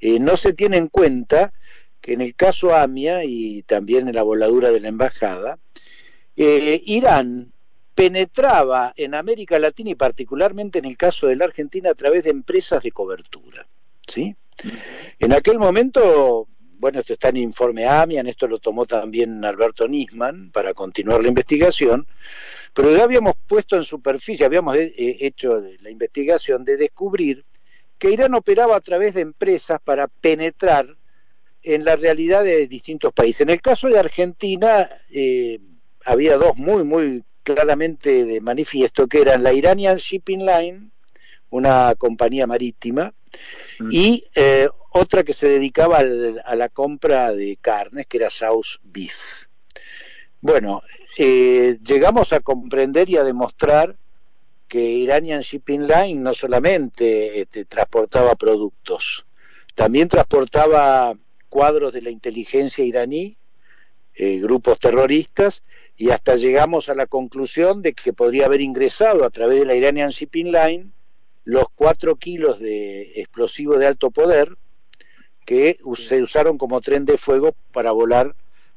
Eh, 0.00 0.18
no 0.18 0.36
se 0.36 0.52
tiene 0.52 0.76
en 0.76 0.88
cuenta 0.88 1.52
que 2.00 2.14
en 2.14 2.20
el 2.20 2.34
caso 2.34 2.74
AMIA 2.74 3.24
y 3.24 3.62
también 3.62 4.08
en 4.08 4.14
la 4.14 4.22
voladura 4.22 4.70
de 4.70 4.80
la 4.80 4.88
embajada, 4.88 5.58
eh, 6.42 6.82
Irán 6.86 7.52
penetraba 7.94 8.94
en 8.96 9.14
América 9.14 9.58
Latina 9.58 9.90
y 9.90 9.94
particularmente 9.94 10.78
en 10.78 10.86
el 10.86 10.96
caso 10.96 11.26
de 11.26 11.36
la 11.36 11.44
Argentina 11.44 11.90
a 11.90 11.94
través 11.94 12.24
de 12.24 12.30
empresas 12.30 12.82
de 12.82 12.92
cobertura. 12.92 13.66
¿sí? 14.06 14.34
En 15.18 15.34
aquel 15.34 15.58
momento, 15.58 16.48
bueno, 16.78 17.00
esto 17.00 17.12
está 17.12 17.28
en 17.28 17.36
informe 17.36 17.86
AMIA, 17.86 18.20
en 18.20 18.26
esto 18.26 18.46
lo 18.46 18.58
tomó 18.58 18.86
también 18.86 19.44
Alberto 19.44 19.86
Nisman 19.86 20.50
para 20.50 20.72
continuar 20.72 21.20
la 21.20 21.28
investigación, 21.28 22.06
pero 22.72 22.90
ya 22.96 23.04
habíamos 23.04 23.34
puesto 23.46 23.76
en 23.76 23.82
superficie, 23.82 24.46
habíamos 24.46 24.76
eh, 24.76 24.92
hecho 24.96 25.62
la 25.80 25.90
investigación 25.90 26.64
de 26.64 26.78
descubrir 26.78 27.44
que 27.98 28.12
Irán 28.12 28.34
operaba 28.34 28.76
a 28.76 28.80
través 28.80 29.12
de 29.12 29.20
empresas 29.20 29.78
para 29.84 30.08
penetrar 30.08 30.96
en 31.62 31.84
la 31.84 31.96
realidad 31.96 32.44
de 32.44 32.66
distintos 32.66 33.12
países. 33.12 33.42
En 33.42 33.50
el 33.50 33.60
caso 33.60 33.88
de 33.88 33.98
Argentina, 33.98 34.88
eh, 35.12 35.60
había 36.10 36.36
dos 36.36 36.56
muy, 36.56 36.84
muy 36.84 37.24
claramente 37.42 38.24
de 38.24 38.40
manifiesto, 38.40 39.06
que 39.06 39.20
eran 39.20 39.42
la 39.42 39.52
Iranian 39.52 39.96
Shipping 39.96 40.44
Line, 40.44 40.90
una 41.50 41.94
compañía 41.96 42.46
marítima, 42.46 43.14
mm. 43.78 43.88
y 43.90 44.24
eh, 44.34 44.68
otra 44.90 45.22
que 45.22 45.32
se 45.32 45.48
dedicaba 45.48 45.98
a 45.98 46.54
la 46.56 46.68
compra 46.68 47.32
de 47.32 47.56
carnes, 47.60 48.06
que 48.06 48.18
era 48.18 48.30
South 48.30 48.80
Beef. 48.82 49.46
Bueno, 50.40 50.82
eh, 51.16 51.78
llegamos 51.84 52.32
a 52.32 52.40
comprender 52.40 53.08
y 53.08 53.16
a 53.16 53.24
demostrar 53.24 53.96
que 54.66 54.80
Iranian 54.80 55.42
Shipping 55.42 55.86
Line 55.86 56.20
no 56.20 56.34
solamente 56.34 57.40
este, 57.40 57.64
transportaba 57.64 58.34
productos, 58.34 59.26
también 59.74 60.08
transportaba 60.08 61.14
cuadros 61.48 61.92
de 61.92 62.02
la 62.02 62.10
inteligencia 62.10 62.84
iraní, 62.84 63.36
eh, 64.14 64.38
grupos 64.38 64.78
terroristas, 64.78 65.62
y 66.00 66.12
hasta 66.12 66.34
llegamos 66.34 66.88
a 66.88 66.94
la 66.94 67.04
conclusión 67.04 67.82
de 67.82 67.92
que 67.92 68.14
podría 68.14 68.46
haber 68.46 68.62
ingresado 68.62 69.22
a 69.22 69.28
través 69.28 69.60
de 69.60 69.66
la 69.66 69.74
Iranian 69.74 70.08
Shipping 70.08 70.50
Line 70.50 70.90
los 71.44 71.66
cuatro 71.74 72.16
kilos 72.16 72.58
de 72.58 73.20
explosivo 73.20 73.74
de 73.76 73.86
alto 73.86 74.10
poder 74.10 74.56
que 75.44 75.78
se 75.96 76.22
usaron 76.22 76.56
como 76.56 76.80
tren 76.80 77.04
de 77.04 77.18
fuego 77.18 77.54
para 77.70 77.92
volar 77.92 78.34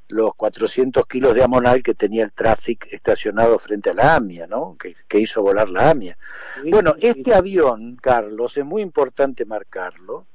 los 0.10 0.36
400 0.36 1.08
kilos 1.08 1.34
de 1.34 1.44
amonal 1.44 1.82
que 1.82 1.94
tenía 1.94 2.26
el 2.26 2.34
tráfico 2.34 2.88
estacionado 2.92 3.58
frente 3.58 3.92
a 3.92 3.94
la 3.94 4.16
AMIA, 4.16 4.46
¿no? 4.48 4.76
que, 4.78 4.94
que 5.08 5.22
hizo 5.22 5.42
volar 5.42 5.70
la 5.70 5.92
AMIA. 5.92 6.18
Bueno, 6.70 6.94
este 7.00 7.34
avión, 7.34 7.96
Carlos, 8.02 8.58
es 8.58 8.66
muy 8.66 8.82
importante 8.82 9.46
marcarlo, 9.46 10.28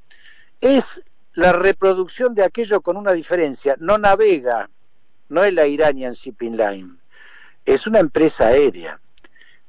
es 0.58 1.02
la 1.34 1.52
reproducción 1.52 2.34
de 2.34 2.44
aquello 2.44 2.80
con 2.80 2.96
una 2.96 3.12
diferencia, 3.12 3.76
no 3.78 3.98
navega 3.98 4.70
no 5.28 5.44
es 5.44 5.52
la 5.52 5.66
Iranian 5.66 6.12
Shipping 6.12 6.56
Line, 6.56 6.96
es 7.64 7.86
una 7.86 7.98
empresa 7.98 8.48
aérea, 8.48 9.00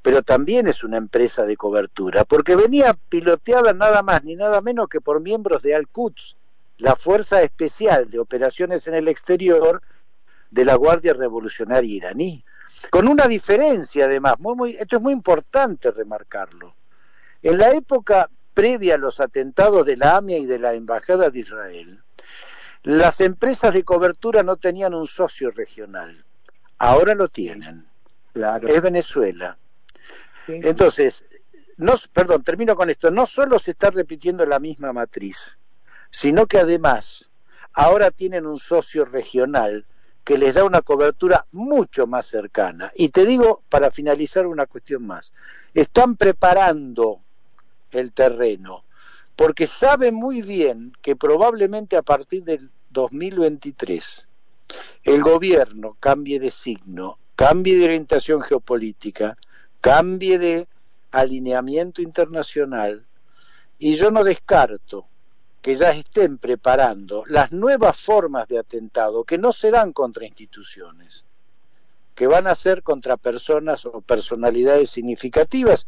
pero 0.02 0.24
también 0.24 0.68
es 0.68 0.84
una 0.84 0.98
empresa 0.98 1.46
de 1.46 1.58
cobertura, 1.58 2.26
porque 2.26 2.56
venía 2.56 2.98
piloteada 3.10 3.74
nada 3.74 4.02
más 4.02 4.24
ni 4.24 4.36
nada 4.36 4.62
menos 4.62 4.88
que 4.88 5.02
por 5.02 5.22
miembros 5.22 5.62
de 5.62 5.76
Al-Quds, 5.76 6.38
la 6.78 6.96
Fuerza 6.96 7.42
Especial 7.42 8.10
de 8.10 8.20
Operaciones 8.20 8.88
en 8.88 8.96
el 8.96 9.08
Exterior 9.08 9.82
de 10.50 10.66
la 10.66 10.76
Guardia 10.76 11.14
Revolucionaria 11.14 11.96
iraní. 11.96 12.44
Con 12.90 13.08
una 13.08 13.28
diferencia, 13.28 14.06
además, 14.06 14.36
muy, 14.40 14.56
muy, 14.56 14.72
esto 14.76 14.96
es 14.96 15.02
muy 15.02 15.12
importante 15.12 15.92
remarcarlo. 15.92 16.74
En 17.42 17.58
la 17.58 17.74
época 17.74 18.30
previa 18.54 18.96
a 18.96 18.98
los 18.98 19.20
atentados 19.20 19.86
de 19.86 19.98
la 19.98 20.18
AMIA 20.18 20.38
y 20.38 20.46
de 20.46 20.60
la 20.60 20.74
Embajada 20.74 21.30
de 21.30 21.40
Israel, 21.40 22.02
las 22.84 23.22
empresas 23.22 23.74
de 23.74 23.84
cobertura 23.84 24.44
no 24.44 24.56
tenían 24.56 24.94
un 24.94 25.06
socio 25.06 25.52
regional, 25.52 26.26
ahora 26.78 27.16
lo 27.16 27.28
tienen. 27.28 27.86
Es 28.68 28.82
Venezuela. 28.82 29.58
Entonces, 30.48 31.26
no, 31.78 31.94
perdón, 32.14 32.44
termino 32.44 32.76
con 32.76 32.90
esto. 32.90 33.12
No 33.12 33.26
solo 33.26 33.60
se 33.60 33.72
está 33.72 33.92
repitiendo 33.92 34.46
la 34.46 34.60
misma 34.60 34.94
matriz, 34.94 35.58
sino 36.10 36.46
que 36.48 36.60
además 36.60 37.32
ahora 37.74 38.12
tienen 38.12 38.46
un 38.46 38.58
socio 38.58 39.06
regional 39.06 39.86
que 40.24 40.38
les 40.38 40.56
da 40.56 40.64
una 40.64 40.82
cobertura 40.82 41.46
mucho 41.52 42.06
más 42.06 42.26
cercana. 42.28 42.92
Y 42.96 43.10
te 43.10 43.26
digo, 43.26 43.64
para 43.70 43.92
finalizar, 43.92 44.46
una 44.46 44.66
cuestión 44.66 45.06
más. 45.06 45.34
Están 45.74 46.16
preparando 46.16 47.22
el 47.92 48.12
terreno 48.12 48.84
porque 49.40 49.68
sabe 49.68 50.12
muy 50.12 50.42
bien 50.42 50.92
que 51.02 51.16
probablemente 51.16 51.96
a 51.96 52.02
partir 52.02 52.44
del 52.44 52.70
2023 52.90 54.28
el 55.06 55.24
gobierno 55.24 55.96
cambie 55.98 56.42
de 56.42 56.52
signo, 56.52 57.18
cambie 57.38 57.78
de 57.78 57.86
orientación 57.86 58.42
geopolítica, 58.42 59.38
cambie 59.80 60.40
de 60.40 60.68
alineamiento 61.12 62.02
internacional, 62.02 63.06
y 63.78 63.94
yo 63.94 64.12
no 64.12 64.26
descarto 64.26 65.08
que 65.62 65.74
ya 65.74 65.92
estén 65.92 66.38
preparando 66.38 67.24
las 67.28 67.54
nuevas 67.54 67.96
formas 67.96 68.46
de 68.50 68.60
atentado, 68.60 69.24
que 69.24 69.38
no 69.38 69.54
serán 69.54 69.94
contra 69.94 70.26
instituciones, 70.26 71.24
que 72.14 72.28
van 72.28 72.46
a 72.46 72.56
ser 72.56 72.84
contra 72.84 73.16
personas 73.16 73.86
o 73.86 74.02
personalidades 74.02 74.90
significativas, 74.90 75.88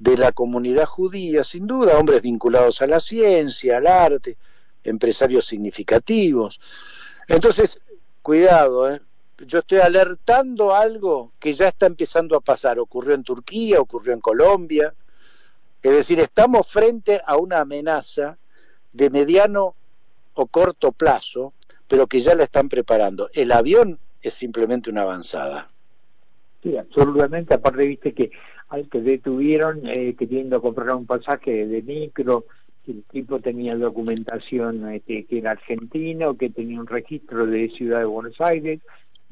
de 0.00 0.16
la 0.16 0.32
comunidad 0.32 0.86
judía, 0.86 1.44
sin 1.44 1.66
duda, 1.66 1.98
hombres 1.98 2.22
vinculados 2.22 2.80
a 2.80 2.86
la 2.86 2.98
ciencia, 3.00 3.76
al 3.76 3.86
arte, 3.86 4.38
empresarios 4.82 5.44
significativos. 5.44 6.58
Entonces, 7.28 7.80
cuidado, 8.22 8.90
¿eh? 8.90 9.00
yo 9.46 9.58
estoy 9.58 9.78
alertando 9.78 10.74
algo 10.74 11.32
que 11.38 11.52
ya 11.52 11.68
está 11.68 11.84
empezando 11.84 12.34
a 12.34 12.40
pasar. 12.40 12.78
Ocurrió 12.78 13.14
en 13.14 13.22
Turquía, 13.22 13.78
ocurrió 13.78 14.14
en 14.14 14.20
Colombia. 14.20 14.94
Es 15.82 15.92
decir, 15.92 16.18
estamos 16.18 16.66
frente 16.66 17.20
a 17.26 17.36
una 17.36 17.60
amenaza 17.60 18.38
de 18.94 19.10
mediano 19.10 19.74
o 20.32 20.46
corto 20.46 20.92
plazo, 20.92 21.52
pero 21.86 22.06
que 22.06 22.20
ya 22.20 22.34
la 22.34 22.44
están 22.44 22.70
preparando. 22.70 23.28
El 23.34 23.52
avión 23.52 23.98
es 24.22 24.32
simplemente 24.32 24.88
una 24.88 25.02
avanzada. 25.02 25.68
Sí, 26.62 26.76
absolutamente. 26.76 27.52
Aparte, 27.52 27.86
viste 27.86 28.14
que 28.14 28.30
al 28.70 28.88
que 28.88 29.00
detuvieron 29.00 29.86
eh, 29.86 30.14
queriendo 30.18 30.60
comprar 30.62 30.94
un 30.94 31.06
pasaje 31.06 31.66
de 31.66 31.82
micro, 31.82 32.46
el 32.86 33.04
tipo 33.04 33.38
tenía 33.38 33.76
documentación 33.76 34.90
este, 34.90 35.24
que 35.24 35.38
era 35.38 35.52
argentino, 35.52 36.36
que 36.36 36.50
tenía 36.50 36.80
un 36.80 36.86
registro 36.86 37.46
de 37.46 37.68
Ciudad 37.70 38.00
de 38.00 38.06
Buenos 38.06 38.40
Aires, 38.40 38.80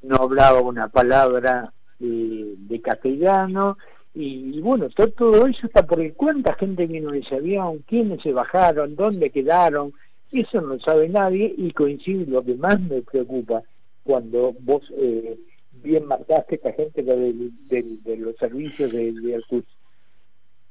no 0.03 0.17
hablaba 0.17 0.61
una 0.61 0.89
palabra 0.89 1.73
de 1.99 2.81
castellano, 2.81 3.77
y, 4.21 4.61
bueno, 4.63 4.89
todo, 4.89 5.47
eso 5.47 5.67
está 5.67 5.87
por 5.87 6.01
el 6.01 6.15
cuenta, 6.15 6.55
gente 6.55 6.87
vino 6.87 7.15
en 7.15 7.23
ese 7.23 7.37
avión, 7.37 7.85
quiénes 7.87 8.21
se 8.23 8.33
bajaron, 8.33 8.97
dónde 8.97 9.31
quedaron, 9.31 9.93
eso 10.33 10.61
no 10.61 10.79
sabe 10.81 11.09
nadie 11.09 11.55
y 11.57 11.71
coincide 11.71 12.27
lo 12.27 12.43
que 12.43 12.55
más 12.55 12.81
me 12.81 13.01
preocupa 13.03 13.63
cuando 14.03 14.55
vos 14.61 14.83
eh, 14.97 15.39
bien 15.83 16.07
marcaste 16.07 16.57
esta 16.57 16.73
gente 16.73 17.03
de, 17.03 18.17
los 18.17 18.37
servicios 18.37 18.93
de, 18.93 19.13
de 19.13 19.43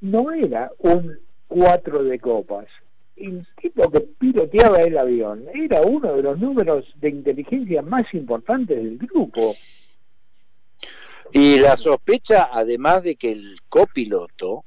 No 0.02 0.32
era 0.32 0.72
un 0.80 1.20
cuatro 1.48 2.04
de 2.04 2.20
copas. 2.20 2.68
El 3.16 3.44
tipo 3.60 3.90
que 3.90 4.02
piloteaba 4.02 4.82
el 4.84 4.98
avión 4.98 5.46
era 5.54 5.82
uno 5.82 6.16
de 6.16 6.22
los 6.22 6.40
números 6.40 6.86
de 6.98 7.10
inteligencia 7.10 7.82
más 7.82 8.06
importantes 8.14 8.78
del 8.78 8.98
grupo. 8.98 9.56
Y 11.34 11.58
la 11.58 11.76
sospecha, 11.76 12.50
además 12.52 13.04
de 13.04 13.16
que 13.16 13.32
el 13.32 13.58
copiloto 13.68 14.66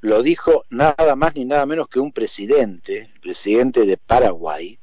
lo 0.00 0.22
dijo 0.22 0.64
nada 0.68 1.16
más 1.16 1.34
ni 1.34 1.44
nada 1.44 1.64
menos 1.64 1.88
que 1.88 2.00
un 2.00 2.12
presidente, 2.12 3.10
el 3.14 3.20
presidente 3.20 3.86
de 3.86 3.96
Paraguay, 3.96 4.78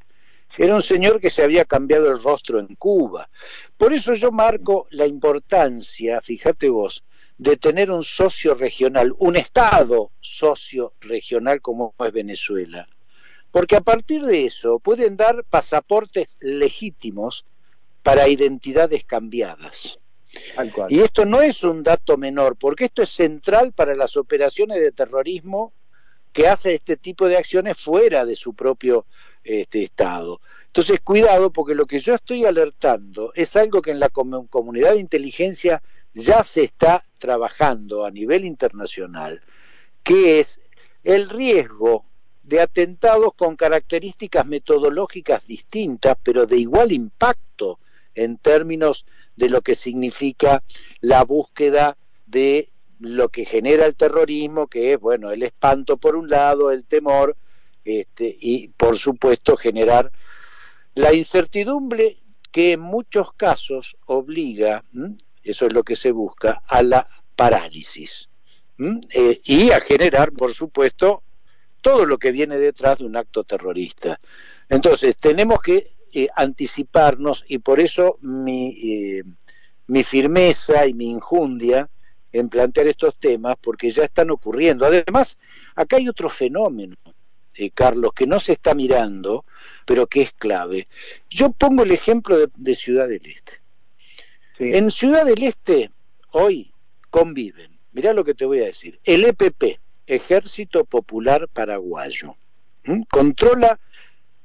era 0.57 0.75
un 0.75 0.81
señor 0.81 1.21
que 1.21 1.29
se 1.29 1.43
había 1.43 1.65
cambiado 1.65 2.11
el 2.11 2.21
rostro 2.21 2.59
en 2.59 2.75
Cuba. 2.75 3.29
Por 3.81 3.93
eso 3.93 4.13
yo 4.13 4.31
marco 4.31 4.85
la 4.91 5.07
importancia, 5.07 6.21
fíjate 6.21 6.69
vos, 6.69 7.03
de 7.39 7.57
tener 7.57 7.89
un 7.89 8.03
socio 8.03 8.53
regional, 8.53 9.11
un 9.17 9.35
Estado 9.35 10.11
socio 10.19 10.93
regional 11.01 11.61
como 11.61 11.95
es 11.97 12.13
Venezuela. 12.13 12.87
Porque 13.49 13.75
a 13.75 13.81
partir 13.81 14.21
de 14.21 14.45
eso 14.45 14.77
pueden 14.77 15.17
dar 15.17 15.43
pasaportes 15.45 16.37
legítimos 16.41 17.43
para 18.03 18.27
identidades 18.27 19.03
cambiadas. 19.03 19.97
Y 20.89 20.99
esto 20.99 21.25
no 21.25 21.41
es 21.41 21.63
un 21.63 21.81
dato 21.81 22.17
menor, 22.17 22.57
porque 22.57 22.85
esto 22.85 23.01
es 23.01 23.09
central 23.09 23.71
para 23.71 23.95
las 23.95 24.15
operaciones 24.15 24.79
de 24.79 24.91
terrorismo 24.91 25.73
que 26.31 26.47
hace 26.47 26.75
este 26.75 26.97
tipo 26.97 27.27
de 27.27 27.37
acciones 27.37 27.81
fuera 27.81 28.27
de 28.27 28.35
su 28.35 28.53
propio 28.53 29.07
este, 29.43 29.81
Estado. 29.81 30.39
Entonces, 30.71 31.01
cuidado, 31.03 31.51
porque 31.51 31.75
lo 31.75 31.85
que 31.85 31.99
yo 31.99 32.15
estoy 32.15 32.45
alertando 32.45 33.33
es 33.35 33.57
algo 33.57 33.81
que 33.81 33.91
en 33.91 33.99
la 33.99 34.07
comunidad 34.07 34.93
de 34.93 35.01
inteligencia 35.01 35.83
ya 36.13 36.45
se 36.45 36.63
está 36.63 37.03
trabajando 37.19 38.05
a 38.05 38.11
nivel 38.11 38.45
internacional, 38.45 39.41
que 40.01 40.39
es 40.39 40.61
el 41.03 41.29
riesgo 41.29 42.05
de 42.43 42.61
atentados 42.61 43.33
con 43.33 43.57
características 43.57 44.45
metodológicas 44.45 45.45
distintas, 45.45 46.15
pero 46.23 46.45
de 46.45 46.59
igual 46.59 46.93
impacto 46.93 47.79
en 48.15 48.37
términos 48.37 49.05
de 49.35 49.49
lo 49.49 49.61
que 49.61 49.75
significa 49.75 50.63
la 51.01 51.25
búsqueda 51.25 51.97
de 52.27 52.69
lo 53.01 53.27
que 53.27 53.43
genera 53.43 53.87
el 53.87 53.95
terrorismo, 53.95 54.67
que 54.67 54.93
es, 54.93 54.99
bueno, 55.01 55.31
el 55.31 55.43
espanto 55.43 55.97
por 55.97 56.15
un 56.15 56.29
lado, 56.29 56.71
el 56.71 56.85
temor, 56.85 57.35
este, 57.83 58.37
y 58.39 58.69
por 58.69 58.95
supuesto 58.97 59.57
generar 59.57 60.09
la 60.95 61.13
incertidumbre 61.13 62.17
que 62.51 62.73
en 62.73 62.81
muchos 62.81 63.33
casos 63.33 63.97
obliga, 64.05 64.83
eso 65.43 65.65
es 65.65 65.73
lo 65.73 65.83
que 65.83 65.95
se 65.95 66.11
busca, 66.11 66.63
a 66.67 66.83
la 66.83 67.07
parálisis 67.35 68.29
eh, 69.13 69.39
y 69.43 69.71
a 69.71 69.79
generar, 69.81 70.31
por 70.33 70.53
supuesto, 70.53 71.23
todo 71.81 72.05
lo 72.05 72.17
que 72.17 72.31
viene 72.31 72.57
detrás 72.57 72.99
de 72.99 73.05
un 73.05 73.15
acto 73.15 73.43
terrorista. 73.43 74.19
Entonces, 74.69 75.17
tenemos 75.17 75.61
que 75.61 75.93
eh, 76.13 76.27
anticiparnos 76.35 77.45
y 77.47 77.59
por 77.59 77.79
eso 77.79 78.17
mi, 78.21 78.69
eh, 78.69 79.23
mi 79.87 80.03
firmeza 80.03 80.85
y 80.85 80.93
mi 80.93 81.05
injundia 81.05 81.89
en 82.31 82.49
plantear 82.49 82.87
estos 82.87 83.15
temas, 83.15 83.55
porque 83.61 83.89
ya 83.89 84.05
están 84.05 84.31
ocurriendo. 84.31 84.85
Además, 84.85 85.37
acá 85.75 85.97
hay 85.97 86.07
otro 86.07 86.29
fenómeno, 86.29 86.95
eh, 87.55 87.71
Carlos, 87.71 88.13
que 88.13 88.25
no 88.25 88.39
se 88.39 88.53
está 88.53 88.73
mirando, 88.73 89.45
pero 89.91 90.07
que 90.07 90.21
es 90.21 90.31
clave. 90.31 90.87
Yo 91.29 91.51
pongo 91.51 91.83
el 91.83 91.91
ejemplo 91.91 92.47
de, 92.55 92.75
Ciudad 92.75 93.09
del 93.09 93.25
Este. 93.25 93.59
En 94.57 94.89
Ciudad 94.89 95.25
del 95.25 95.43
Este 95.43 95.91
hoy 96.31 96.71
conviven, 97.09 97.77
mirá 97.91 98.13
lo 98.13 98.23
que 98.23 98.33
te 98.33 98.45
voy 98.45 98.61
a 98.61 98.67
decir, 98.67 99.01
el 99.03 99.25
EPP, 99.25 99.81
Ejército 100.07 100.85
Popular 100.85 101.49
Paraguayo, 101.49 102.37
controla 103.09 103.81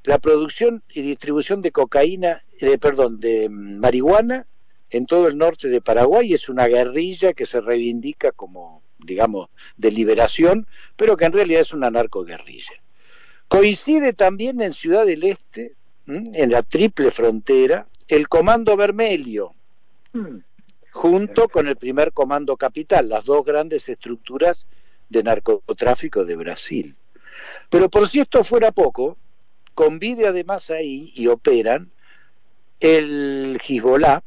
la 0.02 0.18
producción 0.18 0.82
y 0.92 1.02
distribución 1.02 1.62
de 1.62 1.70
cocaína, 1.70 2.42
de, 2.61 2.76
perdón, 2.76 3.20
de 3.20 3.48
marihuana 3.48 4.48
en 4.90 5.06
todo 5.06 5.28
el 5.28 5.38
norte 5.38 5.68
de 5.68 5.80
Paraguay 5.80 6.35
es 6.35 6.48
una 6.48 6.66
guerrilla 6.66 7.35
que 7.35 7.44
se 7.44 7.61
reivindica 7.61 8.32
como, 8.32 8.82
digamos, 8.98 9.50
de 9.76 9.92
liberación, 9.92 10.66
pero 10.96 11.16
que 11.16 11.26
en 11.26 11.35
realidad 11.35 11.61
es 11.61 11.72
una 11.72 11.88
narcoguerrilla. 11.88 12.82
Coincide 13.48 14.12
también 14.12 14.61
en 14.61 14.72
Ciudad 14.72 15.06
del 15.06 15.24
Este, 15.24 15.74
en 16.06 16.50
la 16.50 16.62
triple 16.62 17.11
frontera, 17.11 17.87
el 18.09 18.28
Comando 18.28 18.76
Vermelho, 18.76 19.54
hmm. 20.12 20.38
junto 20.90 21.48
con 21.48 21.68
el 21.68 21.76
primer 21.76 22.12
Comando 22.12 22.56
Capital, 22.56 23.09
las 23.09 23.24
dos 23.24 23.44
grandes 23.44 23.88
estructuras 23.88 24.66
de 25.09 25.22
narcotráfico 25.22 26.24
de 26.24 26.37
Brasil. 26.37 26.96
Pero 27.70 27.88
por 27.88 28.09
si 28.09 28.20
esto 28.20 28.44
fuera 28.44 28.72
poco, 28.72 29.16
convive 29.74 30.26
además 30.26 30.70
ahí 30.70 31.12
y 31.14 31.26
operan 31.26 31.90
el 32.80 33.59
Hezbollah. 33.66 34.22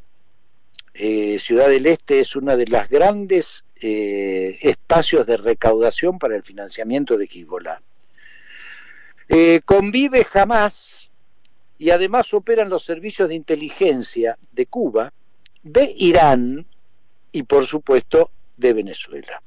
Eh, 0.94 1.40
Ciudad 1.40 1.70
del 1.70 1.86
Este 1.86 2.20
es 2.20 2.36
una 2.36 2.56
de 2.58 2.68
las 2.68 2.90
grandes 2.90 3.64
eh, 3.82 4.58
espacios 4.62 5.26
de 5.26 5.38
recaudación 5.38 6.20
para 6.20 6.36
el 6.36 6.44
financiamiento 6.44 7.18
de 7.18 7.26
Hezbollah. 7.26 7.82
Eh, 9.30 9.62
convive 9.64 10.24
jamás 10.24 11.12
y 11.78 11.92
además 11.92 12.34
operan 12.34 12.70
los 12.70 12.84
servicios 12.84 13.30
de 13.30 13.36
inteligencia 13.36 14.40
de 14.52 14.66
Cuba, 14.66 15.14
de 15.62 15.94
Irán 15.96 16.66
y 17.32 17.44
por 17.44 17.64
supuesto 17.64 18.32
de 18.58 18.74
Venezuela. 18.74 19.42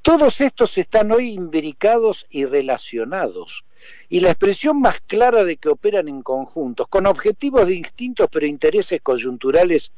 Todos 0.00 0.40
estos 0.40 0.78
están 0.78 1.10
hoy 1.10 1.32
imbricados 1.32 2.26
y 2.30 2.44
relacionados 2.44 3.64
y 4.08 4.20
la 4.20 4.30
expresión 4.30 4.80
más 4.80 5.00
clara 5.00 5.44
de 5.44 5.56
que 5.56 5.68
operan 5.68 6.08
en 6.08 6.22
conjuntos, 6.22 6.86
con 6.88 7.06
objetivos 7.06 7.66
distintos 7.66 8.28
pero 8.30 8.46
intereses 8.46 9.02
coyunturales 9.02 9.92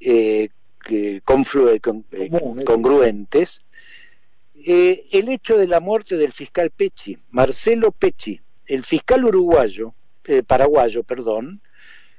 eh, 0.00 0.48
eh, 0.90 1.20
congruentes, 2.64 3.62
eh, 4.66 5.06
el 5.12 5.28
hecho 5.28 5.56
de 5.56 5.66
la 5.66 5.80
muerte 5.80 6.16
del 6.16 6.32
fiscal 6.32 6.70
Pecci, 6.70 7.18
Marcelo 7.30 7.92
Pecci, 7.92 8.40
el 8.66 8.84
fiscal 8.84 9.24
uruguayo, 9.24 9.94
paraguayo, 10.46 11.02
perdón, 11.02 11.60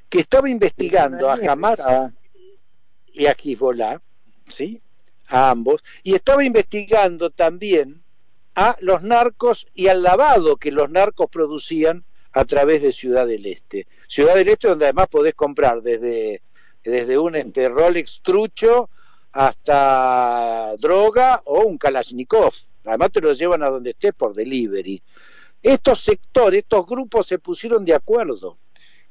que 0.10 0.20
estaba 0.20 0.50
investigando 0.50 1.30
a 1.30 1.36
Hamas 1.36 1.82
y 3.14 3.26
a 3.26 3.32
Hezbollah, 3.32 4.02
¿sí? 4.48 4.82
a 5.28 5.50
ambos, 5.50 5.82
y 6.04 6.14
estaba 6.14 6.44
investigando 6.44 7.30
también 7.30 8.04
a 8.56 8.76
los 8.82 9.02
narcos 9.02 9.68
y 9.74 9.88
al 9.88 10.04
lavado 10.04 10.58
que 10.58 10.72
los 10.72 10.90
narcos 10.90 11.30
producían 11.32 12.04
a 12.34 12.46
través 12.46 12.82
de 12.82 12.92
Ciudad 12.92 13.26
del 13.26 13.46
Este. 13.46 13.88
Ciudad 14.08 14.36
del 14.36 14.50
Este 14.50 14.68
donde 14.68 14.86
además 14.86 15.08
podés 15.08 15.34
comprar 15.34 15.82
desde, 15.82 16.42
desde 16.84 17.18
un 17.18 17.36
este, 17.36 17.70
Rolex 17.70 18.22
trucho 18.22 18.90
hasta 19.32 20.76
droga 20.78 21.42
o 21.46 21.62
un 21.62 21.78
Kalashnikov. 21.78 22.54
Además 22.86 23.12
te 23.12 23.22
lo 23.22 23.34
llevan 23.34 23.64
a 23.64 23.70
donde 23.70 23.92
estés 23.92 24.14
por 24.14 24.34
delivery. 24.34 25.02
Estos 25.62 26.02
sectores, 26.02 26.60
estos 26.60 26.86
grupos 26.88 27.28
se 27.28 27.40
pusieron 27.40 27.86
de 27.86 27.94
acuerdo 27.94 28.58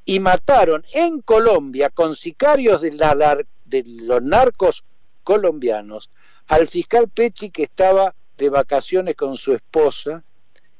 y 0.03 0.19
mataron 0.19 0.83
en 0.93 1.21
Colombia 1.21 1.89
con 1.89 2.15
sicarios 2.15 2.81
de, 2.81 2.91
la, 2.91 3.37
de 3.65 3.83
los 3.85 4.21
narcos 4.21 4.83
colombianos 5.23 6.11
al 6.47 6.67
fiscal 6.67 7.07
Pechi 7.07 7.49
que 7.51 7.63
estaba 7.63 8.13
de 8.37 8.49
vacaciones 8.49 9.15
con 9.15 9.35
su 9.35 9.53
esposa 9.53 10.23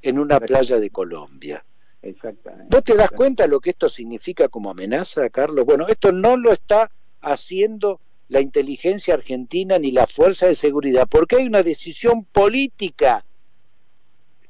en 0.01 0.19
una 0.19 0.39
playa 0.39 0.77
de 0.77 0.89
Colombia. 0.89 1.63
Exactamente. 2.01 2.75
¿Vos 2.75 2.83
te 2.83 2.95
das 2.95 3.11
cuenta 3.11 3.43
de 3.43 3.49
lo 3.49 3.59
que 3.59 3.69
esto 3.69 3.87
significa 3.87 4.49
como 4.49 4.71
amenaza, 4.71 5.29
Carlos? 5.29 5.65
Bueno, 5.65 5.87
esto 5.87 6.11
no 6.11 6.35
lo 6.35 6.51
está 6.51 6.89
haciendo 7.21 8.01
la 8.31 8.39
inteligencia 8.39 9.13
argentina 9.13 9.77
ni 9.77 9.91
la 9.91 10.07
fuerza 10.07 10.47
de 10.47 10.55
seguridad, 10.55 11.05
porque 11.09 11.35
hay 11.35 11.45
una 11.45 11.63
decisión 11.63 12.23
política 12.23 13.25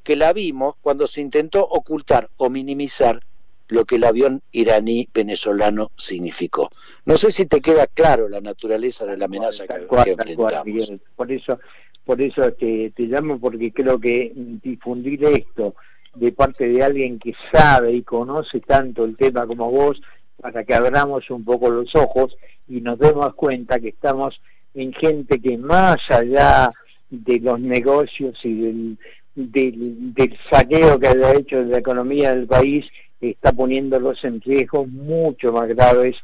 que 0.04 0.16
la 0.16 0.34
vimos 0.34 0.76
cuando 0.82 1.08
se 1.08 1.20
intentó 1.20 1.64
ocultar 1.64 2.30
o 2.38 2.52
minimizar 2.52 3.24
lo 3.70 3.86
que 3.86 3.96
el 3.96 4.04
avión 4.04 4.44
iraní 4.52 5.10
venezolano 5.12 5.90
significó. 5.98 6.70
No 7.06 7.18
sé 7.18 7.32
si 7.32 7.48
te 7.48 7.60
queda 7.60 7.88
claro 7.88 8.30
la 8.30 8.40
naturaleza 8.40 9.04
de 9.08 9.18
la 9.18 9.26
amenaza 9.26 9.66
que, 9.66 10.12
enfrentamos. 10.12 11.00
por 11.16 11.32
eso, 11.32 11.60
por 12.06 12.22
eso 12.22 12.54
te, 12.54 12.92
te 12.92 13.04
llamo 13.04 13.40
porque 13.40 13.74
creo 13.74 14.00
que 14.00 14.32
difundir 14.62 15.26
esto 15.26 15.74
de 16.14 16.32
parte 16.32 16.68
de 16.68 16.84
alguien 16.84 17.18
que 17.18 17.34
sabe 17.52 17.94
y 17.94 18.04
conoce 18.04 18.60
tanto 18.60 19.06
el 19.06 19.18
tema 19.18 19.48
como 19.48 19.72
vos, 19.72 20.00
para 20.42 20.64
que 20.64 20.74
abramos 20.74 21.30
un 21.30 21.46
poco 21.46 21.70
los 21.70 21.96
ojos 21.96 22.36
y 22.68 22.82
nos 22.82 22.98
demos 23.00 23.34
cuenta 23.36 23.80
que 23.80 23.90
estamos 23.90 24.42
en 24.74 24.94
gente 24.94 25.40
que 25.40 25.58
más 25.58 25.98
allá 26.10 26.72
de 27.10 27.40
los 27.40 27.60
negocios 27.60 28.38
y 28.44 28.98
del, 29.36 30.40
saqueo 30.50 31.00
que 31.00 31.08
ha 31.08 31.34
hecho 31.34 31.58
de 31.58 31.66
la 31.66 31.78
economía 31.78 32.34
del 32.34 32.48
país, 32.48 32.86
está 33.20 33.52
poniéndolos 33.52 34.24
en 34.24 34.42
riesgo 34.42 34.86
mucho 34.86 35.52
más 35.52 35.68
graves 35.68 36.16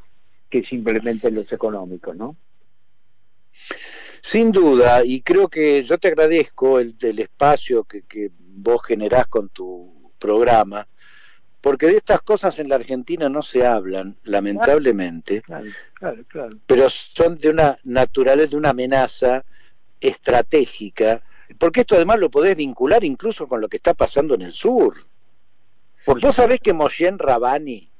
que 0.50 0.64
simplemente 0.64 1.30
los 1.30 1.52
económicos, 1.52 2.16
¿no? 2.16 2.36
Sin 4.22 4.52
duda, 4.52 5.04
y 5.06 5.22
creo 5.22 5.48
que 5.48 5.84
yo 5.84 5.98
te 5.98 6.08
agradezco 6.08 6.80
el, 6.80 6.96
el 7.02 7.20
espacio 7.20 7.84
que, 7.84 8.02
que 8.04 8.32
vos 8.40 8.82
generás 8.86 9.28
con 9.28 9.50
tu 9.50 10.12
programa, 10.18 10.88
porque 11.68 11.88
de 11.88 11.98
estas 11.98 12.22
cosas 12.22 12.60
en 12.60 12.70
la 12.70 12.76
Argentina 12.76 13.28
no 13.28 13.42
se 13.42 13.66
hablan, 13.66 14.16
lamentablemente, 14.24 15.44
pero 16.66 16.90
son 16.90 17.36
de 17.36 17.50
una 17.50 17.78
naturaleza, 17.84 18.52
de 18.52 18.56
una 18.56 18.70
amenaza 18.70 19.44
estratégica, 20.00 21.22
porque 21.58 21.82
esto 21.82 21.96
además 21.96 22.20
lo 22.20 22.32
podés 22.32 22.56
vincular 22.56 23.04
incluso 23.04 23.50
con 23.50 23.60
lo 23.60 23.68
que 23.68 23.76
está 23.76 23.94
pasando 23.94 24.36
en 24.36 24.44
el 24.44 24.54
sur. 24.54 24.96
Vos 26.06 26.36
sabés 26.36 26.62
que 26.62 26.72
Moshe 26.72 27.12
Rabani, 27.12 27.92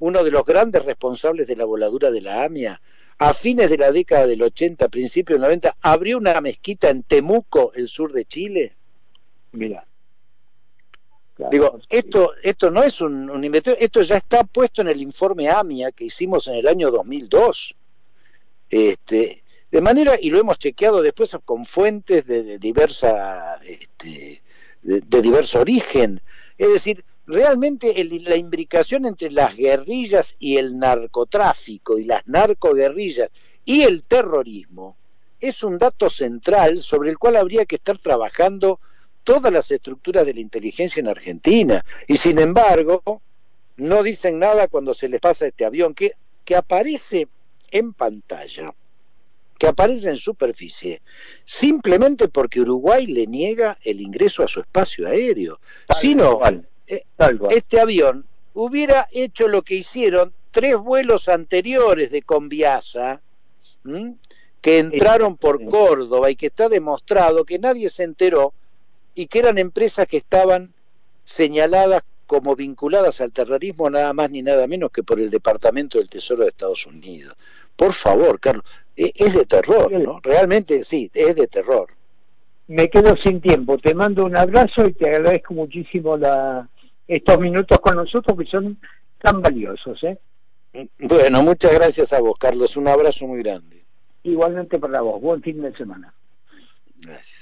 uno 0.00 0.22
de 0.22 0.30
los 0.30 0.44
grandes 0.44 0.84
responsables 0.84 1.46
de 1.46 1.56
la 1.56 1.64
voladura 1.64 2.10
de 2.10 2.20
la 2.20 2.44
AMIA, 2.44 2.78
a 3.16 3.32
fines 3.32 3.70
de 3.70 3.78
la 3.78 3.90
década 3.90 4.26
del 4.26 4.42
80, 4.42 4.90
principios 4.90 5.36
del 5.36 5.44
90, 5.44 5.78
abrió 5.80 6.18
una 6.18 6.38
mezquita 6.42 6.90
en 6.90 7.04
Temuco, 7.04 7.72
el 7.74 7.88
sur 7.88 8.12
de 8.12 8.26
Chile. 8.26 8.76
Mira. 9.52 9.86
Digo, 11.50 11.80
esto, 11.88 12.32
esto 12.42 12.70
no 12.70 12.82
es 12.82 13.00
un, 13.00 13.30
un 13.30 13.44
esto 13.54 14.02
ya 14.02 14.16
está 14.16 14.44
puesto 14.44 14.82
en 14.82 14.88
el 14.88 15.00
informe 15.00 15.48
AMIA 15.48 15.90
que 15.92 16.04
hicimos 16.04 16.46
en 16.48 16.54
el 16.54 16.68
año 16.68 16.90
2002. 16.90 17.74
Este, 18.68 19.42
de 19.70 19.80
manera, 19.80 20.18
y 20.20 20.28
lo 20.28 20.38
hemos 20.38 20.58
chequeado 20.58 21.00
después 21.00 21.34
con 21.44 21.64
fuentes 21.64 22.26
de, 22.26 22.58
diversa, 22.58 23.56
este, 23.66 24.42
de, 24.82 25.22
diverso 25.22 25.60
origen. 25.60 26.20
Es 26.58 26.70
decir, 26.70 27.02
realmente 27.26 27.94
la 28.04 28.36
imbricación 28.36 29.06
entre 29.06 29.30
las 29.30 29.56
guerrillas 29.56 30.36
y 30.38 30.58
el 30.58 30.78
narcotráfico 30.78 31.98
y 31.98 32.04
las 32.04 32.26
narcoguerrillas 32.26 33.30
y 33.64 33.82
el 33.82 34.02
terrorismo 34.02 34.96
es 35.40 35.62
un 35.62 35.78
dato 35.78 36.10
central 36.10 36.78
sobre 36.78 37.08
el 37.08 37.18
cual 37.18 37.36
habría 37.36 37.64
que 37.64 37.76
estar 37.76 37.98
trabajando 37.98 38.78
todas 39.24 39.52
las 39.52 39.70
estructuras 39.70 40.26
de 40.26 40.34
la 40.34 40.40
inteligencia 40.40 41.00
en 41.00 41.08
Argentina. 41.08 41.84
Y 42.06 42.16
sin 42.16 42.38
embargo, 42.38 43.22
no 43.76 44.02
dicen 44.02 44.38
nada 44.38 44.68
cuando 44.68 44.94
se 44.94 45.08
les 45.08 45.20
pasa 45.20 45.46
este 45.46 45.64
avión 45.64 45.94
que, 45.94 46.12
que 46.44 46.56
aparece 46.56 47.28
en 47.70 47.92
pantalla, 47.92 48.74
que 49.58 49.66
aparece 49.66 50.08
en 50.08 50.16
superficie, 50.16 51.02
simplemente 51.44 52.28
porque 52.28 52.60
Uruguay 52.60 53.06
le 53.06 53.26
niega 53.26 53.78
el 53.82 54.00
ingreso 54.00 54.42
a 54.42 54.48
su 54.48 54.60
espacio 54.60 55.08
aéreo. 55.08 55.60
si 55.98 56.14
no, 56.14 56.40
eh, 56.86 57.04
este 57.50 57.80
avión 57.80 58.26
hubiera 58.54 59.08
hecho 59.12 59.48
lo 59.48 59.62
que 59.62 59.76
hicieron 59.76 60.32
tres 60.50 60.76
vuelos 60.76 61.28
anteriores 61.28 62.10
de 62.10 62.22
Conviasa, 62.22 63.20
que 64.60 64.78
entraron 64.78 65.36
por 65.36 65.64
Córdoba 65.64 66.30
y 66.30 66.36
que 66.36 66.46
está 66.46 66.68
demostrado 66.68 67.44
que 67.44 67.58
nadie 67.58 67.90
se 67.90 68.04
enteró 68.04 68.52
y 69.14 69.26
que 69.26 69.40
eran 69.40 69.58
empresas 69.58 70.06
que 70.06 70.16
estaban 70.16 70.72
señaladas 71.24 72.02
como 72.26 72.56
vinculadas 72.56 73.20
al 73.20 73.32
terrorismo 73.32 73.90
nada 73.90 74.12
más 74.12 74.30
ni 74.30 74.42
nada 74.42 74.66
menos 74.66 74.90
que 74.90 75.02
por 75.02 75.20
el 75.20 75.30
Departamento 75.30 75.98
del 75.98 76.08
Tesoro 76.08 76.44
de 76.44 76.48
Estados 76.48 76.86
Unidos. 76.86 77.36
Por 77.76 77.92
favor, 77.92 78.40
Carlos, 78.40 78.64
e, 78.96 79.12
es 79.14 79.34
de 79.34 79.44
terror, 79.44 79.92
¿no? 79.92 80.20
Realmente 80.22 80.82
sí, 80.82 81.10
es 81.12 81.34
de 81.34 81.46
terror. 81.46 81.90
Me 82.68 82.88
quedo 82.88 83.16
sin 83.22 83.40
tiempo, 83.40 83.76
te 83.78 83.94
mando 83.94 84.24
un 84.24 84.36
abrazo 84.36 84.86
y 84.86 84.92
te 84.94 85.08
agradezco 85.08 85.52
muchísimo 85.52 86.16
la, 86.16 86.68
estos 87.06 87.38
minutos 87.38 87.80
con 87.80 87.96
nosotros 87.96 88.38
que 88.38 88.46
son 88.46 88.78
tan 89.20 89.42
valiosos. 89.42 90.02
¿eh? 90.04 90.18
Bueno, 90.98 91.42
muchas 91.42 91.74
gracias 91.74 92.12
a 92.12 92.20
vos, 92.20 92.38
Carlos, 92.38 92.76
un 92.76 92.88
abrazo 92.88 93.26
muy 93.26 93.42
grande. 93.42 93.82
Igualmente 94.22 94.78
para 94.78 95.00
vos, 95.00 95.20
buen 95.20 95.42
fin 95.42 95.60
de 95.60 95.76
semana. 95.76 96.14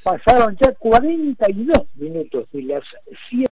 Pasaron 0.02 0.56
ya 0.60 0.72
42 0.72 1.86
minutos 1.96 2.48
de 2.52 2.62
las 2.62 2.82
7. 3.28 3.48